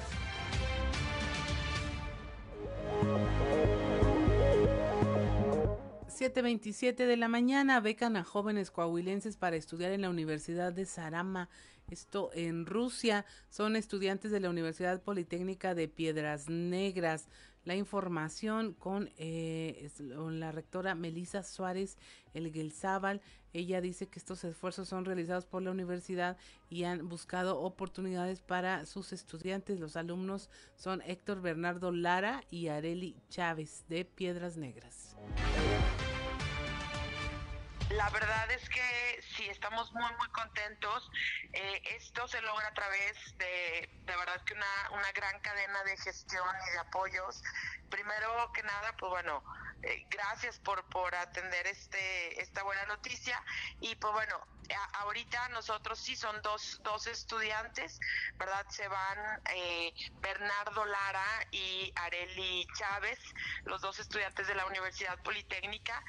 [6.07, 10.85] Siete veintisiete de la mañana becan a jóvenes coahuilenses para estudiar en la Universidad de
[10.85, 11.49] Sarama,
[11.91, 13.25] esto en Rusia.
[13.49, 17.27] Son estudiantes de la Universidad Politécnica de Piedras Negras
[17.65, 21.97] la información con eh, la rectora Melisa Suárez
[22.33, 23.21] Elguelzábal.
[23.53, 26.37] Ella dice que estos esfuerzos son realizados por la universidad
[26.69, 29.79] y han buscado oportunidades para sus estudiantes.
[29.79, 35.15] Los alumnos son Héctor Bernardo Lara y Areli Chávez de Piedras Negras.
[37.89, 41.09] La verdad es que sí, estamos muy, muy contentos.
[41.53, 45.95] Eh, esto se logra a través de, de verdad que una, una gran cadena de
[45.97, 47.43] gestión y de apoyos.
[47.89, 49.43] Primero que nada, pues bueno,
[49.83, 53.41] eh, gracias por, por atender este, esta buena noticia.
[53.79, 54.47] Y pues bueno,
[54.99, 57.99] ahorita nosotros sí son dos, dos estudiantes,
[58.35, 58.65] ¿verdad?
[58.69, 63.19] Se van eh, Bernardo Lara y Areli Chávez,
[63.65, 66.03] los dos estudiantes de la Universidad Politécnica.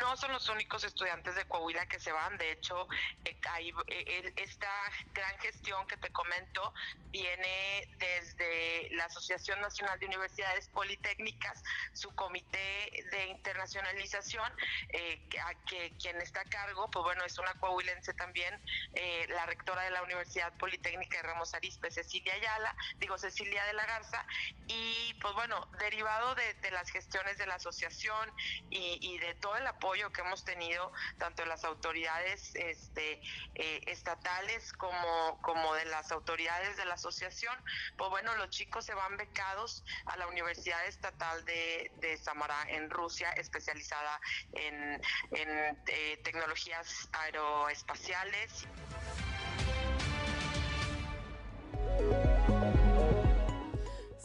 [0.00, 2.88] No son los únicos estudiantes de Coahuila que se van, de hecho,
[3.24, 4.72] eh, hay, eh, esta
[5.14, 6.72] gran gestión que te comento
[7.10, 11.62] viene desde la Asociación Nacional de Universidades Politécnicas,
[11.92, 14.50] su comité de internacionalización,
[14.90, 15.20] eh,
[15.66, 18.58] que, quien está a cargo, pues bueno, es una coahuilense también,
[18.94, 23.72] eh, la rectora de la Universidad Politécnica de Ramos Arizpe, Cecilia Ayala, digo Cecilia de
[23.72, 24.24] la Garza,
[24.66, 28.32] y pues bueno, derivado de, las gestiones de la asociación
[28.70, 33.20] y, de todo el apoyo que hemos tenido, tanto de las autoridades este,
[33.54, 37.54] eh, estatales como, como de las autoridades de la asociación,
[37.96, 42.90] pues bueno, los chicos se van becados a la Universidad Estatal de, de Samara en
[42.90, 44.20] Rusia, especializada
[44.52, 45.00] en,
[45.32, 48.66] eh, tecnologías aeroespaciales.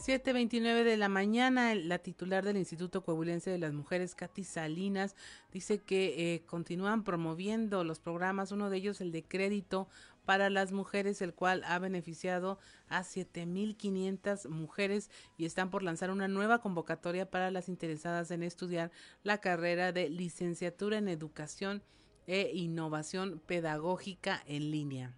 [0.06, 5.16] Siete veintinueve de la mañana, la titular del Instituto Coahuilense de las Mujeres, Katy Salinas,
[5.50, 9.88] dice que eh, continúan promoviendo los programas, uno de ellos el de crédito
[10.24, 16.28] para las mujeres, el cual ha beneficiado a 7.500 mujeres y están por lanzar una
[16.28, 18.92] nueva convocatoria para las interesadas en estudiar
[19.24, 21.82] la carrera de licenciatura en educación
[22.28, 25.16] e innovación pedagógica en línea.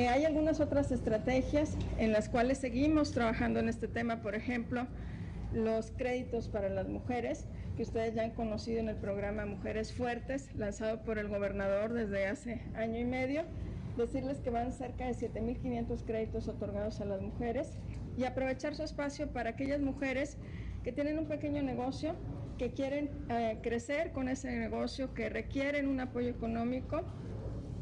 [0.00, 4.86] Eh, hay algunas otras estrategias en las cuales seguimos trabajando en este tema, por ejemplo,
[5.52, 7.44] los créditos para las mujeres
[7.76, 12.26] que ustedes ya han conocido en el programa Mujeres Fuertes, lanzado por el gobernador desde
[12.26, 13.42] hace año y medio.
[13.98, 17.76] Decirles que van cerca de 7.500 créditos otorgados a las mujeres
[18.16, 20.38] y aprovechar su espacio para aquellas mujeres
[20.82, 22.14] que tienen un pequeño negocio,
[22.56, 27.02] que quieren eh, crecer con ese negocio, que requieren un apoyo económico,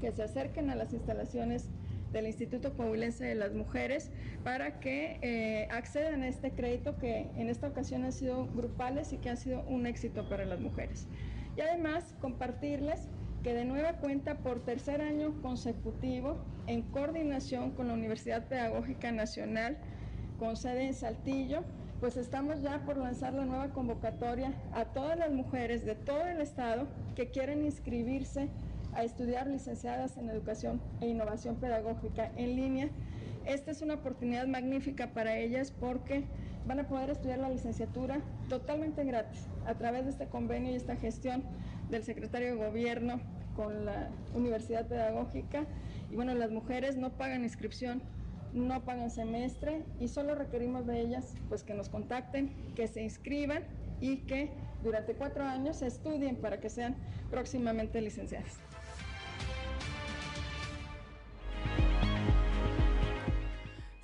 [0.00, 1.70] que se acerquen a las instalaciones
[2.12, 4.10] del Instituto Coahuilense de las Mujeres
[4.44, 9.18] para que eh, accedan a este crédito que en esta ocasión han sido grupales y
[9.18, 11.06] que ha sido un éxito para las mujeres.
[11.56, 13.08] Y además compartirles
[13.42, 19.78] que de nueva cuenta por tercer año consecutivo en coordinación con la Universidad Pedagógica Nacional
[20.38, 21.64] con sede en Saltillo,
[22.00, 26.40] pues estamos ya por lanzar la nueva convocatoria a todas las mujeres de todo el
[26.40, 26.86] estado
[27.16, 28.48] que quieren inscribirse
[28.98, 32.88] a estudiar licenciadas en educación e innovación pedagógica en línea.
[33.46, 36.24] Esta es una oportunidad magnífica para ellas porque
[36.66, 40.96] van a poder estudiar la licenciatura totalmente gratis a través de este convenio y esta
[40.96, 41.44] gestión
[41.90, 43.20] del secretario de gobierno
[43.54, 45.64] con la Universidad Pedagógica.
[46.10, 48.02] Y bueno, las mujeres no pagan inscripción,
[48.52, 53.62] no pagan semestre y solo requerimos de ellas pues que nos contacten, que se inscriban
[54.00, 54.50] y que
[54.82, 56.96] durante cuatro años estudien para que sean
[57.30, 58.58] próximamente licenciadas.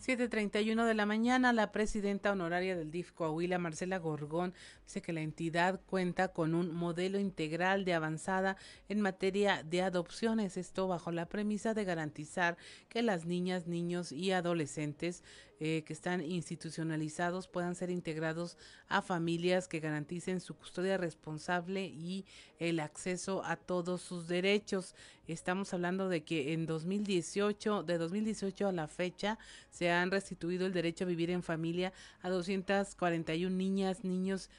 [0.06, 4.52] 7.31 de la mañana, la presidenta honoraria del DIF Coahuila, Marcela Gorgón,
[4.84, 8.58] dice que la entidad cuenta con un modelo integral de avanzada
[8.90, 12.58] en materia de adopciones, esto bajo la premisa de garantizar
[12.90, 15.24] que las niñas, niños y adolescentes
[15.60, 18.56] eh, que están institucionalizados puedan ser integrados
[18.88, 22.24] a familias que garanticen su custodia responsable y
[22.58, 24.94] el acceso a todos sus derechos.
[25.28, 29.38] Estamos hablando de que en 2018, de 2018 a la fecha,
[29.70, 34.50] se han restituido el derecho a vivir en familia a 241 niñas, niños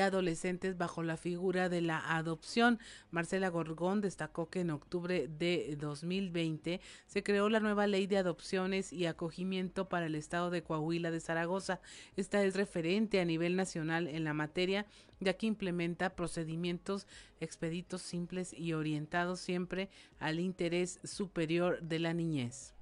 [0.00, 2.78] adolescentes bajo la figura de la adopción.
[3.10, 8.92] Marcela Gorgón destacó que en octubre de 2020 se creó la nueva ley de adopciones
[8.92, 11.80] y acogimiento para el estado de Coahuila de Zaragoza.
[12.16, 14.86] Esta es referente a nivel nacional en la materia
[15.20, 17.06] ya que implementa procedimientos
[17.40, 19.88] expeditos simples y orientados siempre
[20.18, 22.74] al interés superior de la niñez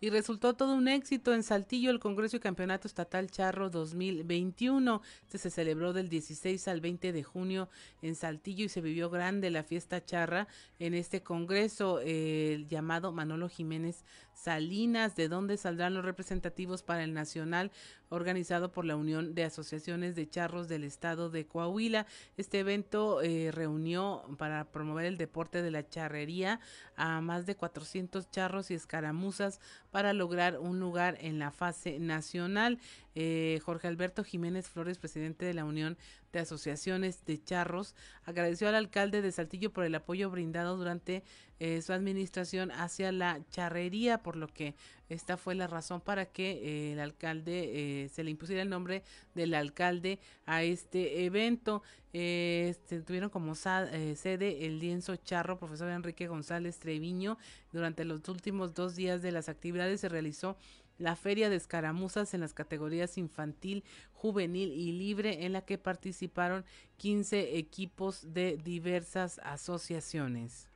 [0.00, 5.02] y resultó todo un éxito en Saltillo el Congreso y Campeonato Estatal Charro 2021.
[5.22, 7.68] Este se celebró del 16 al 20 de junio
[8.02, 10.46] en Saltillo y se vivió grande la fiesta charra
[10.78, 14.04] en este congreso el llamado Manolo Jiménez
[14.34, 17.72] Salinas, de donde saldrán los representativos para el nacional
[18.10, 22.06] organizado por la Unión de Asociaciones de Charros del Estado de Coahuila.
[22.36, 26.60] Este evento eh, reunió para promover el deporte de la charrería
[26.96, 29.60] a más de 400 charros y escaramuzas
[29.90, 32.78] para lograr un lugar en la fase nacional.
[33.14, 35.96] Eh, Jorge Alberto Jiménez Flores, presidente de la Unión
[36.32, 37.94] de Asociaciones de Charros,
[38.24, 41.22] agradeció al alcalde de Saltillo por el apoyo brindado durante
[41.58, 44.74] eh, su administración hacia la charrería, por lo que
[45.08, 49.02] esta fue la razón para que eh, el alcalde eh, se le impusiera el nombre
[49.34, 51.82] del alcalde a este evento.
[52.12, 52.74] Eh,
[53.06, 57.38] tuvieron como sede el lienzo charro profesor Enrique González Treviño.
[57.72, 60.56] Durante los últimos dos días de las actividades se realizó
[60.98, 66.64] la feria de escaramuzas en las categorías infantil, juvenil y libre en la que participaron
[66.96, 70.68] 15 equipos de diversas asociaciones.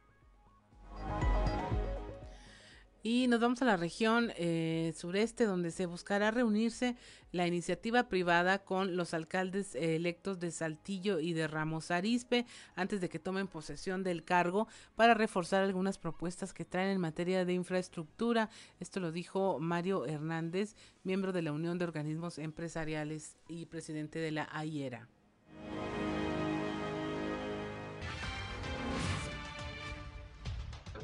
[3.02, 6.96] Y nos vamos a la región eh, sureste, donde se buscará reunirse
[7.32, 12.46] la iniciativa privada con los alcaldes electos de Saltillo y de Ramos Arizpe
[12.76, 17.44] antes de que tomen posesión del cargo para reforzar algunas propuestas que traen en materia
[17.44, 18.50] de infraestructura.
[18.78, 24.30] Esto lo dijo Mario Hernández, miembro de la Unión de Organismos Empresariales y presidente de
[24.30, 25.08] la AIERA.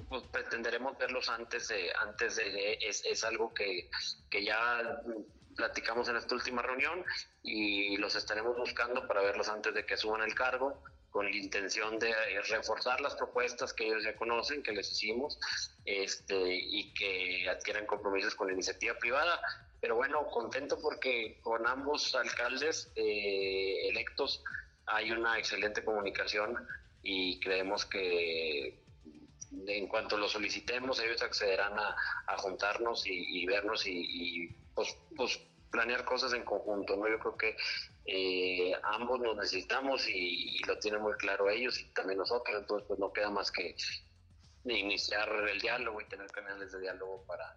[0.09, 3.90] Pues pretenderemos verlos antes de, antes de, es, es algo que,
[4.30, 5.02] que ya
[5.56, 7.05] platicamos en esta última reunión
[7.43, 11.98] y los estaremos buscando para verlos antes de que suban el cargo con la intención
[11.98, 12.14] de
[12.48, 15.39] reforzar las propuestas que ellos ya conocen, que les hicimos,
[15.85, 19.40] este, y que adquieran compromisos con la iniciativa privada.
[19.80, 24.44] Pero bueno, contento porque con ambos alcaldes eh, electos
[24.86, 26.66] hay una excelente comunicación
[27.02, 28.78] y creemos que
[29.66, 36.32] en cuanto lo solicitemos, ellos accederán a, juntarnos y, vernos y, pues, pues, planear cosas
[36.32, 36.96] en conjunto.
[36.96, 37.08] ¿no?
[37.08, 37.56] Yo creo que
[38.06, 42.98] eh, ambos nos necesitamos y, lo tienen muy claro ellos y también nosotros, entonces pues
[42.98, 43.76] no queda más que
[44.64, 47.56] iniciar el diálogo y tener canales de diálogo para,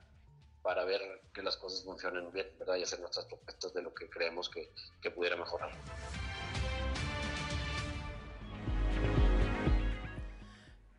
[0.62, 2.76] para ver que las cosas funcionen bien ¿verdad?
[2.76, 5.72] y hacer nuestras propuestas de lo que creemos que, que pudiera mejorar.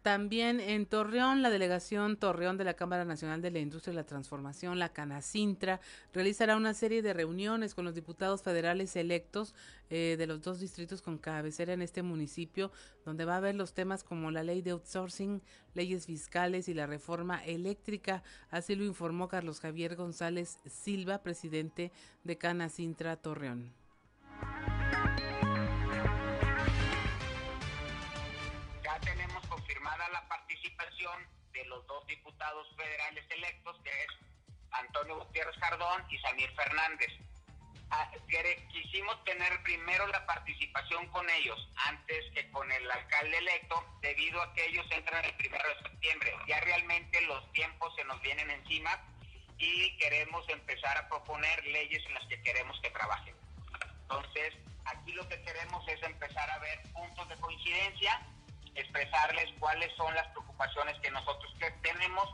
[0.02, 4.04] También en Torreón, la delegación Torreón de la Cámara Nacional de la Industria y la
[4.04, 5.80] Transformación, la Canacintra,
[6.12, 9.54] realizará una serie de reuniones con los diputados federales electos
[9.90, 12.72] eh, de los dos distritos con cabecera en este municipio,
[13.04, 15.40] donde va a haber los temas como la ley de outsourcing,
[15.74, 18.24] leyes fiscales y la reforma eléctrica.
[18.50, 21.92] Así lo informó Carlos Javier González Silva, presidente
[22.24, 23.72] de Canacintra Torreón.
[32.02, 34.08] Dos diputados federales electos, que es
[34.72, 37.10] Antonio Gutiérrez Jardón y Samir Fernández.
[37.90, 38.10] Ah,
[38.70, 44.52] quisimos tener primero la participación con ellos antes que con el alcalde electo, debido a
[44.54, 46.32] que ellos entran el primero de septiembre.
[46.48, 48.98] Ya realmente los tiempos se nos vienen encima
[49.58, 53.36] y queremos empezar a proponer leyes en las que queremos que trabajen.
[54.02, 54.54] Entonces,
[54.86, 58.26] aquí lo que queremos es empezar a ver puntos de coincidencia
[58.74, 62.28] expresarles cuáles son las preocupaciones que nosotros tenemos,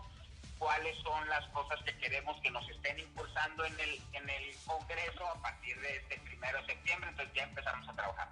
[0.58, 5.26] cuáles son las cosas que queremos que nos estén impulsando en el, en el Congreso
[5.26, 8.28] a partir de este primero de septiembre, entonces ya empezamos a trabajar.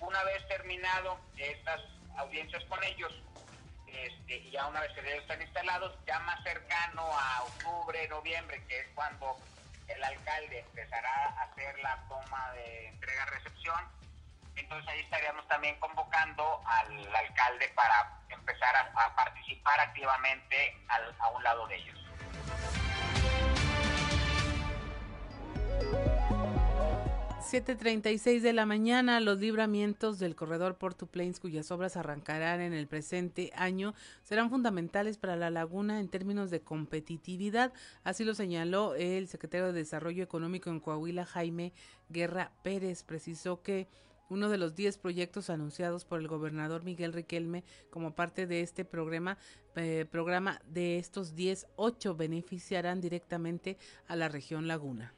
[0.00, 1.80] Una vez terminado estas
[2.16, 3.12] audiencias con ellos,
[3.86, 8.80] este, ya una vez que ellos están instalados, ya más cercano a octubre, noviembre, que
[8.80, 9.36] es cuando
[9.88, 13.99] el alcalde empezará a hacer la toma de entrega-recepción,
[14.56, 21.66] entonces ahí estaríamos también convocando al alcalde para empezar a, participar activamente a un lado
[21.66, 22.00] de ellos.
[27.50, 32.86] 7.36 de la mañana, los libramientos del corredor Porto Plains, cuyas obras arrancarán en el
[32.86, 37.72] presente año, serán fundamentales para la laguna en términos de competitividad.
[38.04, 41.72] Así lo señaló el secretario de Desarrollo Económico en Coahuila, Jaime
[42.08, 43.02] Guerra Pérez.
[43.02, 43.88] Precisó que
[44.30, 48.84] uno de los 10 proyectos anunciados por el gobernador Miguel Riquelme como parte de este
[48.84, 49.36] programa,
[49.76, 53.76] eh, programa de estos 10, 8 beneficiarán directamente
[54.06, 55.12] a la región Laguna.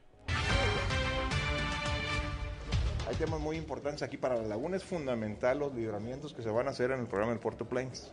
[3.07, 4.77] Hay temas muy importantes aquí para la laguna.
[4.77, 8.11] Es fundamental los libramientos que se van a hacer en el programa del Puerto Plains.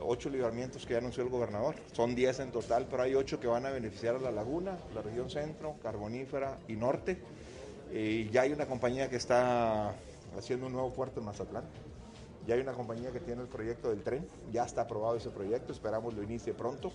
[0.00, 1.76] Ocho libramientos que ya anunció el gobernador.
[1.92, 5.02] Son 10 en total, pero hay ocho que van a beneficiar a la laguna, la
[5.02, 7.18] región centro, carbonífera y norte.
[7.92, 9.94] Y ya hay una compañía que está
[10.38, 11.64] haciendo un nuevo puerto en Mazatlán.
[12.46, 15.72] Ya hay una compañía que tiene el proyecto del tren, ya está aprobado ese proyecto,
[15.72, 16.92] esperamos lo inicie pronto.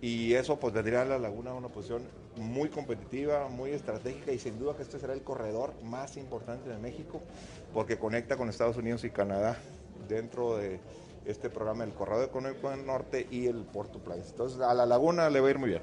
[0.00, 2.02] Y eso pues tendría a la laguna una posición
[2.36, 6.78] muy competitiva, muy estratégica y sin duda que este será el corredor más importante de
[6.78, 7.20] México
[7.74, 9.58] porque conecta con Estados Unidos y Canadá
[10.08, 10.80] dentro de
[11.26, 14.30] este programa del Corredor Económico del Norte y el Puerto Place.
[14.30, 15.82] Entonces a la laguna le va a ir muy bien,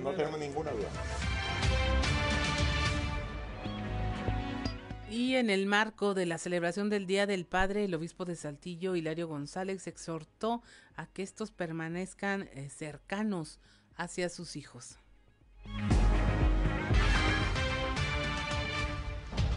[0.00, 0.88] no tenemos ninguna duda.
[5.18, 8.94] Y en el marco de la celebración del Día del Padre, el obispo de Saltillo,
[8.94, 10.62] Hilario González, exhortó
[10.94, 13.58] a que estos permanezcan eh, cercanos
[13.96, 15.00] hacia sus hijos.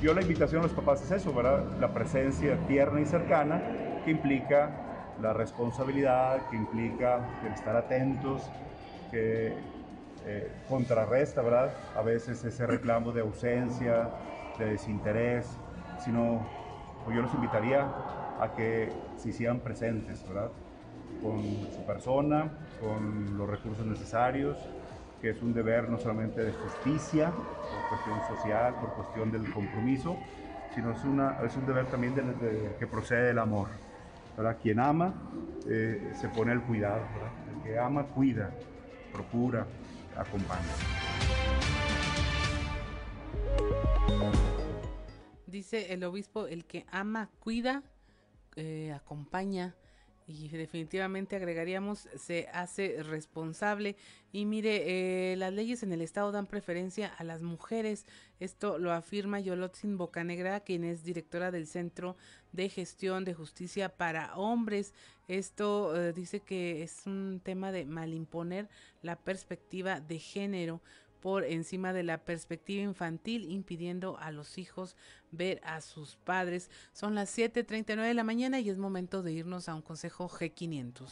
[0.01, 1.63] Yo la invitación a los papás es eso, ¿verdad?
[1.79, 3.61] La presencia tierna y cercana
[4.03, 8.41] que implica la responsabilidad, que implica el estar atentos,
[9.11, 9.53] que
[10.25, 11.71] eh, contrarresta, ¿verdad?
[11.95, 14.09] A veces ese reclamo de ausencia,
[14.57, 15.47] de desinterés,
[15.99, 16.45] sino
[17.03, 17.87] pues yo los invitaría
[18.39, 20.51] a que se hicieran presentes, ¿verdad?
[21.21, 22.49] con su persona,
[22.79, 24.57] con los recursos necesarios,
[25.21, 30.17] que es un deber no solamente de justicia, por cuestión social, por cuestión del compromiso,
[30.73, 33.67] sino es, una, es un deber también de, que procede del amor.
[34.35, 34.57] ¿verdad?
[34.61, 35.13] Quien ama
[35.69, 37.01] eh, se pone el cuidado,
[37.53, 38.49] el que ama cuida,
[39.13, 39.65] procura,
[40.17, 41.50] acompaña.
[45.47, 47.83] Dice el obispo, el que ama, cuida,
[48.55, 49.75] eh, acompaña.
[50.27, 53.97] Y definitivamente agregaríamos se hace responsable.
[54.31, 58.05] Y mire eh, las leyes en el estado dan preferencia a las mujeres.
[58.39, 62.15] Esto lo afirma Yolotzin Bocanegra quien es directora del Centro
[62.53, 64.93] de Gestión de Justicia para Hombres.
[65.27, 68.69] Esto eh, dice que es un tema de malimponer
[69.01, 70.81] la perspectiva de género
[71.21, 74.97] por encima de la perspectiva infantil, impidiendo a los hijos
[75.31, 76.69] ver a sus padres.
[76.93, 81.09] Son las 7.39 de la mañana y es momento de irnos a un consejo G500.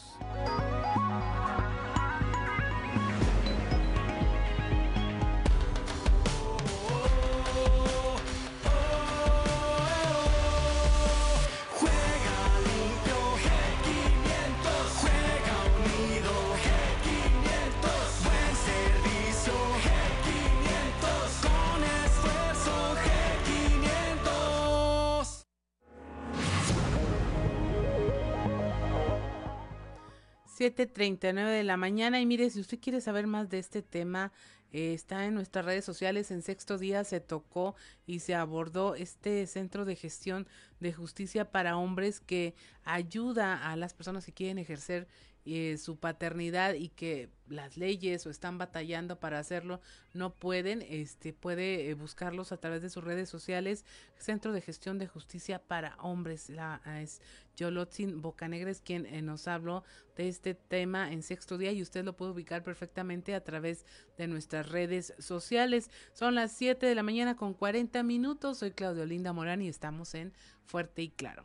[30.60, 34.34] 7.39 de la mañana y mire, si usted quiere saber más de este tema,
[34.74, 36.32] eh, está en nuestras redes sociales.
[36.32, 37.76] En sexto día se tocó
[38.06, 40.50] y se abordó este centro de gestión
[40.82, 45.08] de justicia para hombres que ayuda a las personas que quieren ejercer
[45.46, 49.82] eh, su paternidad y que las leyes o están batallando para hacerlo
[50.14, 53.86] no pueden, este puede eh, buscarlos a través de sus redes sociales.
[54.18, 57.22] Centro de Gestión de Justicia para Hombres, la es
[57.56, 59.84] Yolotzin Bocanegra es quien eh, nos habló
[60.16, 63.86] de este tema en sexto día y usted lo puede ubicar perfectamente a través
[64.18, 65.90] de nuestras redes sociales.
[66.14, 68.60] Son las 7 de la mañana con 40 minutos.
[68.60, 70.34] Soy Claudio Linda Morán y estamos en
[70.66, 71.44] Fuerte y Claro.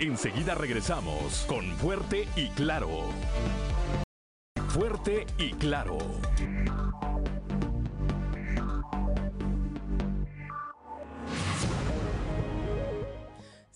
[0.00, 2.88] Enseguida regresamos con Fuerte y Claro.
[4.68, 5.98] Fuerte y Claro.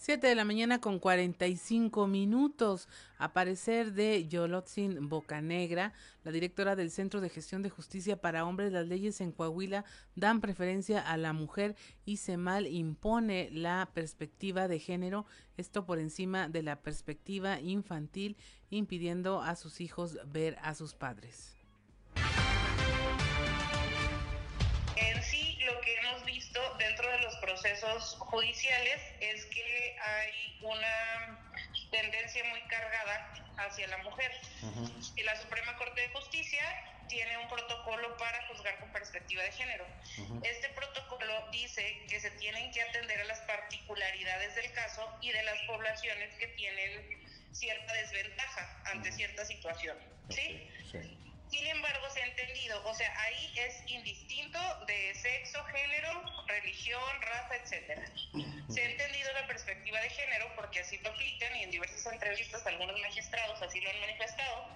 [0.04, 2.90] 7 de la mañana con 45 minutos.
[3.16, 5.94] Aparecer de Yolotzin Bocanegra,
[6.24, 8.70] la directora del Centro de Gestión de Justicia para Hombres.
[8.70, 11.74] Las leyes en Coahuila dan preferencia a la mujer
[12.04, 15.24] y se mal impone la perspectiva de género,
[15.56, 18.36] esto por encima de la perspectiva infantil,
[18.68, 21.63] impidiendo a sus hijos ver a sus padres.
[27.64, 31.40] Procesos judiciales es que hay una
[31.90, 34.30] tendencia muy cargada hacia la mujer.
[35.16, 36.62] Y la Suprema Corte de Justicia
[37.08, 39.86] tiene un protocolo para juzgar con perspectiva de género.
[40.42, 45.42] Este protocolo dice que se tienen que atender a las particularidades del caso y de
[45.44, 49.96] las poblaciones que tienen cierta desventaja ante cierta situación.
[50.28, 50.68] ¿Sí?
[50.92, 51.18] sí.
[51.50, 57.56] Sin embargo, se ha entendido, o sea, ahí es indistinto de sexo, género, religión, raza,
[57.56, 58.02] etcétera.
[58.68, 62.66] Se ha entendido la perspectiva de género porque así lo aplican y en diversas entrevistas
[62.66, 64.68] algunos magistrados así lo han manifestado,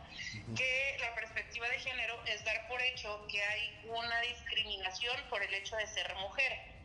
[0.56, 5.52] que la perspectiva de género es dar por hecho que hay una discriminación por el
[5.54, 6.78] hecho de ser mujer.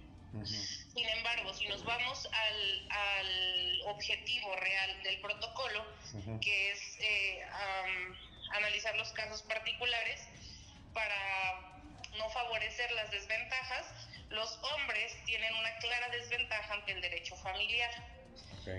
[0.43, 5.85] Sin embargo, si nos vamos al, al objetivo real del protocolo,
[6.41, 7.45] que es eh,
[8.53, 10.21] analizar los casos particulares
[10.93, 11.73] para
[12.17, 13.85] no favorecer las desventajas,
[14.29, 17.91] los hombres tienen una clara desventaja ante el derecho familiar.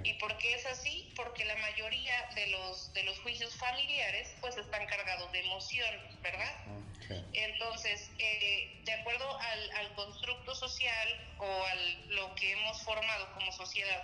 [0.02, 1.12] ¿Y por qué es así?
[1.14, 6.54] Porque la mayoría de los, de los juicios familiares pues están cargados de emoción, ¿verdad?
[7.34, 11.74] Entonces, eh, de acuerdo al, al, constructo social o a
[12.14, 14.02] lo que hemos formado como sociedad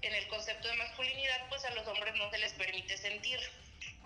[0.00, 3.38] en el concepto de masculinidad, pues a los hombres no se les permite sentir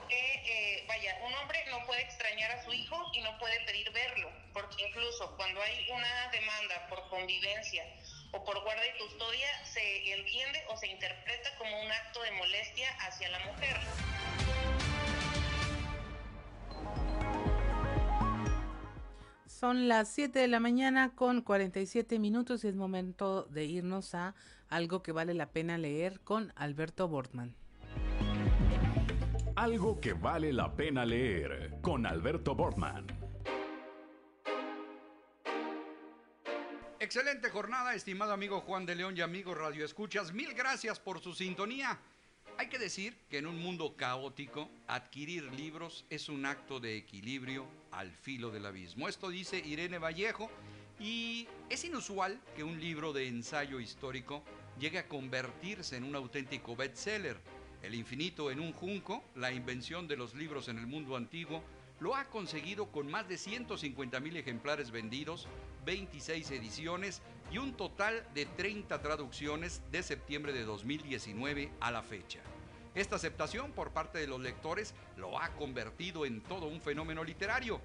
[0.08, 3.90] que, eh, vaya, un hombre no puede extrañar a su hijo y no puede pedir
[3.92, 7.84] verlo, porque incluso cuando hay una demanda por convivencia
[8.32, 12.88] o por guarda y custodia, se entiende o se interpreta como un acto de molestia
[13.00, 13.76] hacia la mujer.
[19.46, 24.34] Son las 7 de la mañana con 47 minutos y es momento de irnos a
[24.68, 27.54] algo que vale la pena leer con Alberto Bortman.
[29.62, 33.06] Algo que vale la pena leer con Alberto Bortman.
[36.98, 40.32] Excelente jornada, estimado amigo Juan de León y amigos Radio Escuchas.
[40.32, 41.96] Mil gracias por su sintonía.
[42.58, 47.64] Hay que decir que en un mundo caótico, adquirir libros es un acto de equilibrio
[47.92, 49.08] al filo del abismo.
[49.08, 50.50] Esto dice Irene Vallejo
[50.98, 54.42] y es inusual que un libro de ensayo histórico
[54.80, 57.40] llegue a convertirse en un auténtico bestseller.
[57.82, 61.62] El infinito en un junco, la invención de los libros en el mundo antiguo,
[61.98, 65.48] lo ha conseguido con más de 150 mil ejemplares vendidos,
[65.84, 72.40] 26 ediciones y un total de 30 traducciones de septiembre de 2019 a la fecha.
[72.94, 77.80] Esta aceptación por parte de los lectores lo ha convertido en todo un fenómeno literario.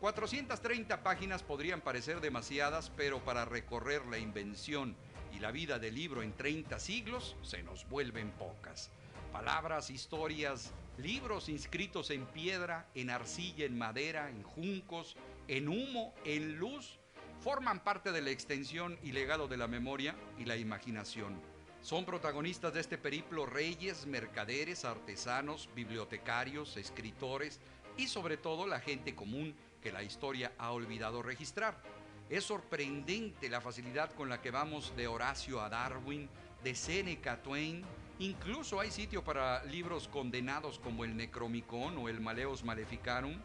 [0.00, 4.96] 430 páginas podrían parecer demasiadas, pero para recorrer la invención
[5.32, 8.90] y la vida del libro en 30 siglos se nos vuelven pocas.
[9.32, 15.16] Palabras, historias, libros inscritos en piedra, en arcilla, en madera, en juncos,
[15.48, 16.98] en humo, en luz,
[17.40, 21.40] forman parte de la extensión y legado de la memoria y la imaginación.
[21.80, 27.58] Son protagonistas de este periplo reyes, mercaderes, artesanos, bibliotecarios, escritores
[27.96, 31.82] y sobre todo la gente común que la historia ha olvidado registrar.
[32.30, 36.28] Es sorprendente la facilidad con la que vamos de Horacio a Darwin,
[36.62, 37.84] de Seneca a Twain.
[38.18, 43.36] Incluso hay sitio para libros condenados como el Necromicon o el Maleus Maleficarum,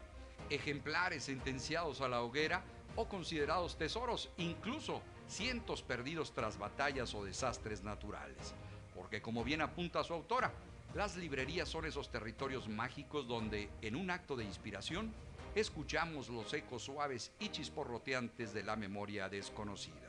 [0.50, 2.62] ejemplares sentenciados a la hoguera
[2.94, 8.54] o considerados tesoros, incluso cientos perdidos tras batallas o desastres naturales.
[8.94, 10.52] Porque como bien apunta su autora,
[10.94, 15.12] las librerías son esos territorios mágicos donde, en un acto de inspiración,
[15.54, 20.07] escuchamos los ecos suaves y chisporroteantes de la memoria desconocida.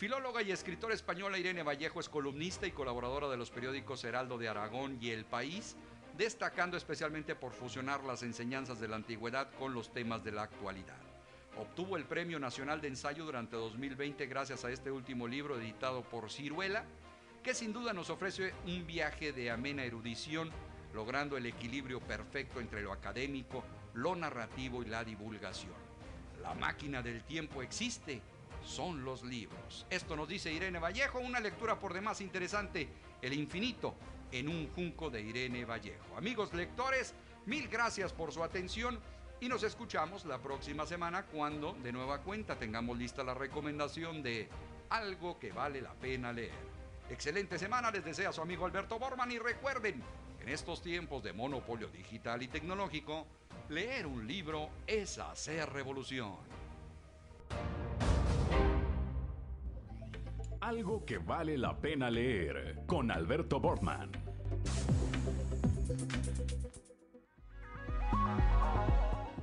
[0.00, 4.48] Filóloga y escritora española Irene Vallejo es columnista y colaboradora de los periódicos Heraldo de
[4.48, 5.76] Aragón y El País,
[6.16, 10.96] destacando especialmente por fusionar las enseñanzas de la antigüedad con los temas de la actualidad.
[11.58, 16.30] Obtuvo el Premio Nacional de Ensayo durante 2020 gracias a este último libro editado por
[16.30, 16.86] Ciruela,
[17.44, 20.50] que sin duda nos ofrece un viaje de amena erudición,
[20.94, 23.62] logrando el equilibrio perfecto entre lo académico,
[23.92, 25.74] lo narrativo y la divulgación.
[26.40, 28.22] La máquina del tiempo existe,
[28.64, 29.86] son los libros.
[29.90, 32.88] Esto nos dice Irene Vallejo, una lectura por demás interesante,
[33.22, 33.94] El infinito
[34.32, 36.16] en un junco de Irene Vallejo.
[36.16, 37.14] Amigos lectores,
[37.46, 38.98] mil gracias por su atención
[39.40, 44.48] y nos escuchamos la próxima semana cuando de nueva cuenta tengamos lista la recomendación de
[44.90, 46.52] algo que vale la pena leer.
[47.08, 50.02] Excelente semana les desea su amigo Alberto Borman y recuerden,
[50.40, 53.26] en estos tiempos de monopolio digital y tecnológico,
[53.68, 56.59] leer un libro es hacer revolución.
[60.70, 64.12] Algo que vale la pena leer con Alberto Borman.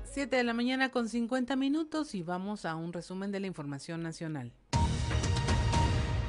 [0.05, 4.01] 7 de la mañana con 50 minutos y vamos a un resumen de la información
[4.03, 4.53] nacional.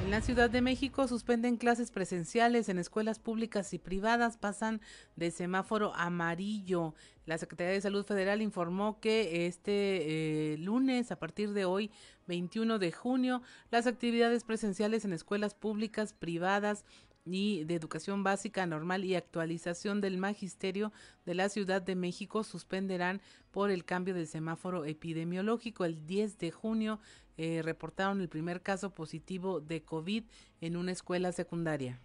[0.08, 4.80] En la Ciudad de México suspenden clases presenciales en escuelas públicas y privadas, pasan
[5.14, 6.94] de semáforo amarillo.
[7.24, 11.92] La Secretaría de Salud Federal informó que este eh, lunes, a partir de hoy,
[12.28, 13.42] 21 de junio,
[13.72, 16.84] las actividades presenciales en escuelas públicas, privadas,
[17.30, 20.92] y de Educación Básica Normal y Actualización del Magisterio
[21.26, 25.84] de la Ciudad de México suspenderán por el cambio del semáforo epidemiológico.
[25.84, 27.00] El 10 de junio
[27.36, 30.24] eh, reportaron el primer caso positivo de COVID
[30.60, 32.00] en una escuela secundaria.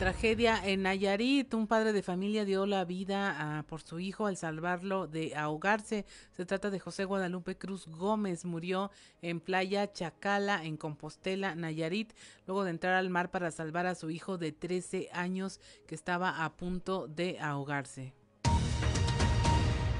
[0.00, 1.52] Tragedia en Nayarit.
[1.52, 6.06] Un padre de familia dio la vida ah, por su hijo al salvarlo de ahogarse.
[6.32, 8.46] Se trata de José Guadalupe Cruz Gómez.
[8.46, 8.90] Murió
[9.20, 12.14] en Playa Chacala, en Compostela, Nayarit,
[12.46, 16.46] luego de entrar al mar para salvar a su hijo de 13 años que estaba
[16.46, 18.14] a punto de ahogarse.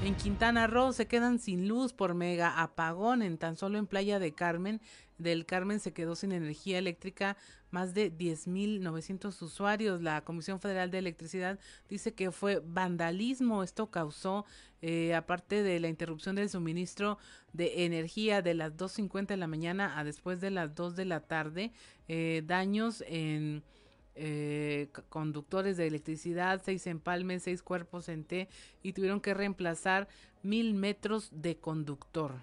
[0.03, 3.21] En Quintana Roo se quedan sin luz por mega apagón.
[3.21, 4.81] En tan solo en Playa de Carmen,
[5.21, 7.37] del Carmen se quedó sin energía eléctrica
[7.69, 10.01] más de 10.900 usuarios.
[10.01, 13.63] La Comisión Federal de Electricidad dice que fue vandalismo.
[13.63, 14.45] Esto causó,
[14.81, 17.17] eh, aparte de la interrupción del suministro
[17.53, 21.21] de energía de las 2.50 de la mañana a después de las 2 de la
[21.21, 21.71] tarde,
[22.07, 23.63] eh, daños en
[24.15, 28.49] eh, conductores de electricidad, seis empalmes, seis cuerpos en T
[28.83, 30.09] y tuvieron que reemplazar
[30.43, 32.33] mil metros de conductor.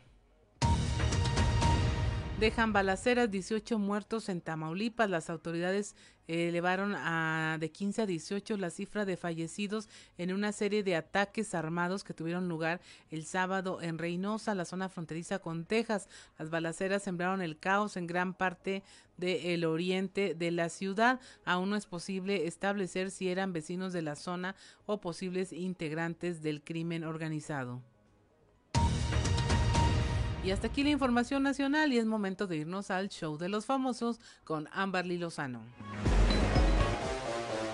[2.40, 5.10] Dejan balaceras, 18 muertos en Tamaulipas.
[5.10, 5.96] Las autoridades
[6.28, 9.88] elevaron a de 15 a 18 la cifra de fallecidos
[10.18, 14.88] en una serie de ataques armados que tuvieron lugar el sábado en Reynosa, la zona
[14.88, 16.08] fronteriza con Texas.
[16.38, 18.84] Las balaceras sembraron el caos en gran parte
[19.16, 21.18] del oriente de la ciudad.
[21.44, 24.54] Aún no es posible establecer si eran vecinos de la zona
[24.86, 27.82] o posibles integrantes del crimen organizado.
[30.48, 33.66] Y hasta aquí la información nacional y es momento de irnos al show de los
[33.66, 35.60] famosos con Amberly Lozano.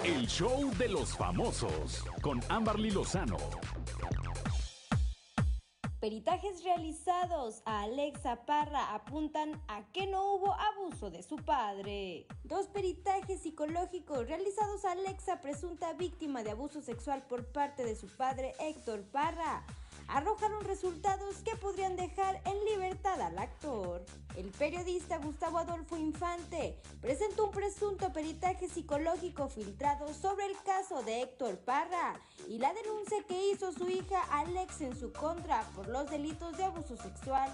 [0.02, 3.36] El show de los famosos con Amberly Lozano.
[6.00, 12.26] Peritajes realizados a Alexa Parra apuntan a que no hubo abuso de su padre.
[12.42, 18.08] Dos peritajes psicológicos realizados a Alexa, presunta víctima de abuso sexual por parte de su
[18.08, 19.64] padre Héctor Parra,
[20.08, 24.04] arrojaron resultados que podrían dejar en libertad al actor.
[24.36, 31.22] El periodista Gustavo Adolfo Infante presentó un presunto peritaje psicológico filtrado sobre el caso de
[31.22, 36.10] Héctor Parra y la denuncia que hizo su hija Alex en su contra por los
[36.10, 37.50] delitos de abuso sexual,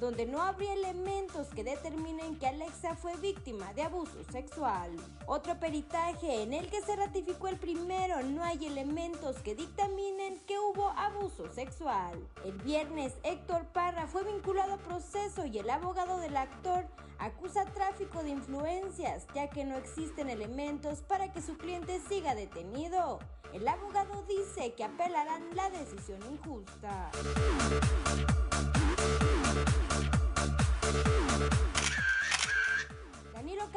[0.00, 4.90] donde no habría elementos que determinen que Alexa fue víctima de abuso sexual.
[5.26, 10.58] Otro peritaje en el que se ratificó el primero, no hay elementos que dictaminen que
[10.58, 12.18] hubo abuso sexual.
[12.44, 16.86] El viernes, Héctor Parra fue vinculado a proceso y el abogado del actor
[17.18, 23.20] acusa tráfico de influencias, ya que no existen elementos para que su cliente siga detenido.
[23.52, 27.10] El abogado dice que apelarán la decisión injusta.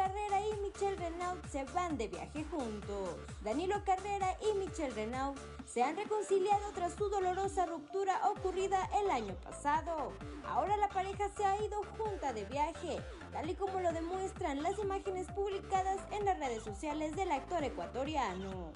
[0.06, 3.18] Carrera y Michelle Renaud se van de viaje juntos.
[3.42, 9.34] Danilo Carrera y Michelle Renaud se han reconciliado tras su dolorosa ruptura ocurrida el año
[9.42, 10.14] pasado.
[10.48, 13.00] Ahora la pareja se ha ido junta de viaje,
[13.32, 18.74] tal y como lo demuestran las imágenes publicadas en las redes sociales del actor ecuatoriano.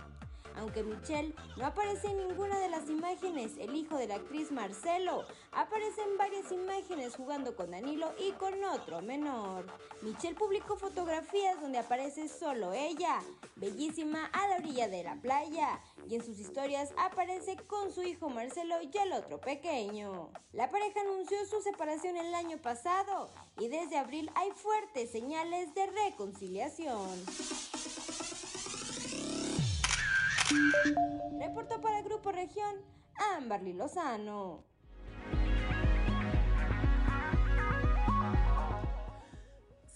[0.57, 5.25] Aunque Michelle no aparece en ninguna de las imágenes, el hijo de la actriz Marcelo
[5.51, 9.65] aparece en varias imágenes jugando con Danilo y con otro menor.
[10.01, 13.19] Michelle publicó fotografías donde aparece solo ella,
[13.55, 18.29] bellísima a la orilla de la playa, y en sus historias aparece con su hijo
[18.29, 20.29] Marcelo y el otro pequeño.
[20.53, 25.87] La pareja anunció su separación el año pasado y desde abril hay fuertes señales de
[25.87, 27.09] reconciliación.
[31.39, 32.75] Reportó para el Grupo Región
[33.37, 34.63] Amberly Lozano.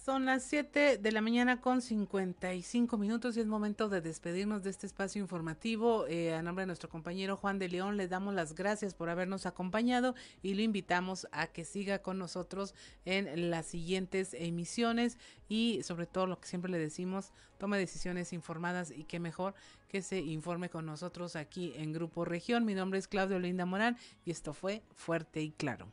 [0.03, 4.69] Son las 7 de la mañana con 55 minutos y es momento de despedirnos de
[4.69, 6.07] este espacio informativo.
[6.07, 9.45] Eh, a nombre de nuestro compañero Juan de León, le damos las gracias por habernos
[9.45, 12.75] acompañado y lo invitamos a que siga con nosotros
[13.05, 15.17] en las siguientes emisiones
[15.47, 19.53] y sobre todo lo que siempre le decimos, tome decisiones informadas y qué mejor
[19.87, 22.65] que se informe con nosotros aquí en Grupo Región.
[22.65, 25.87] Mi nombre es Claudio Linda Morán y esto fue Fuerte y Claro.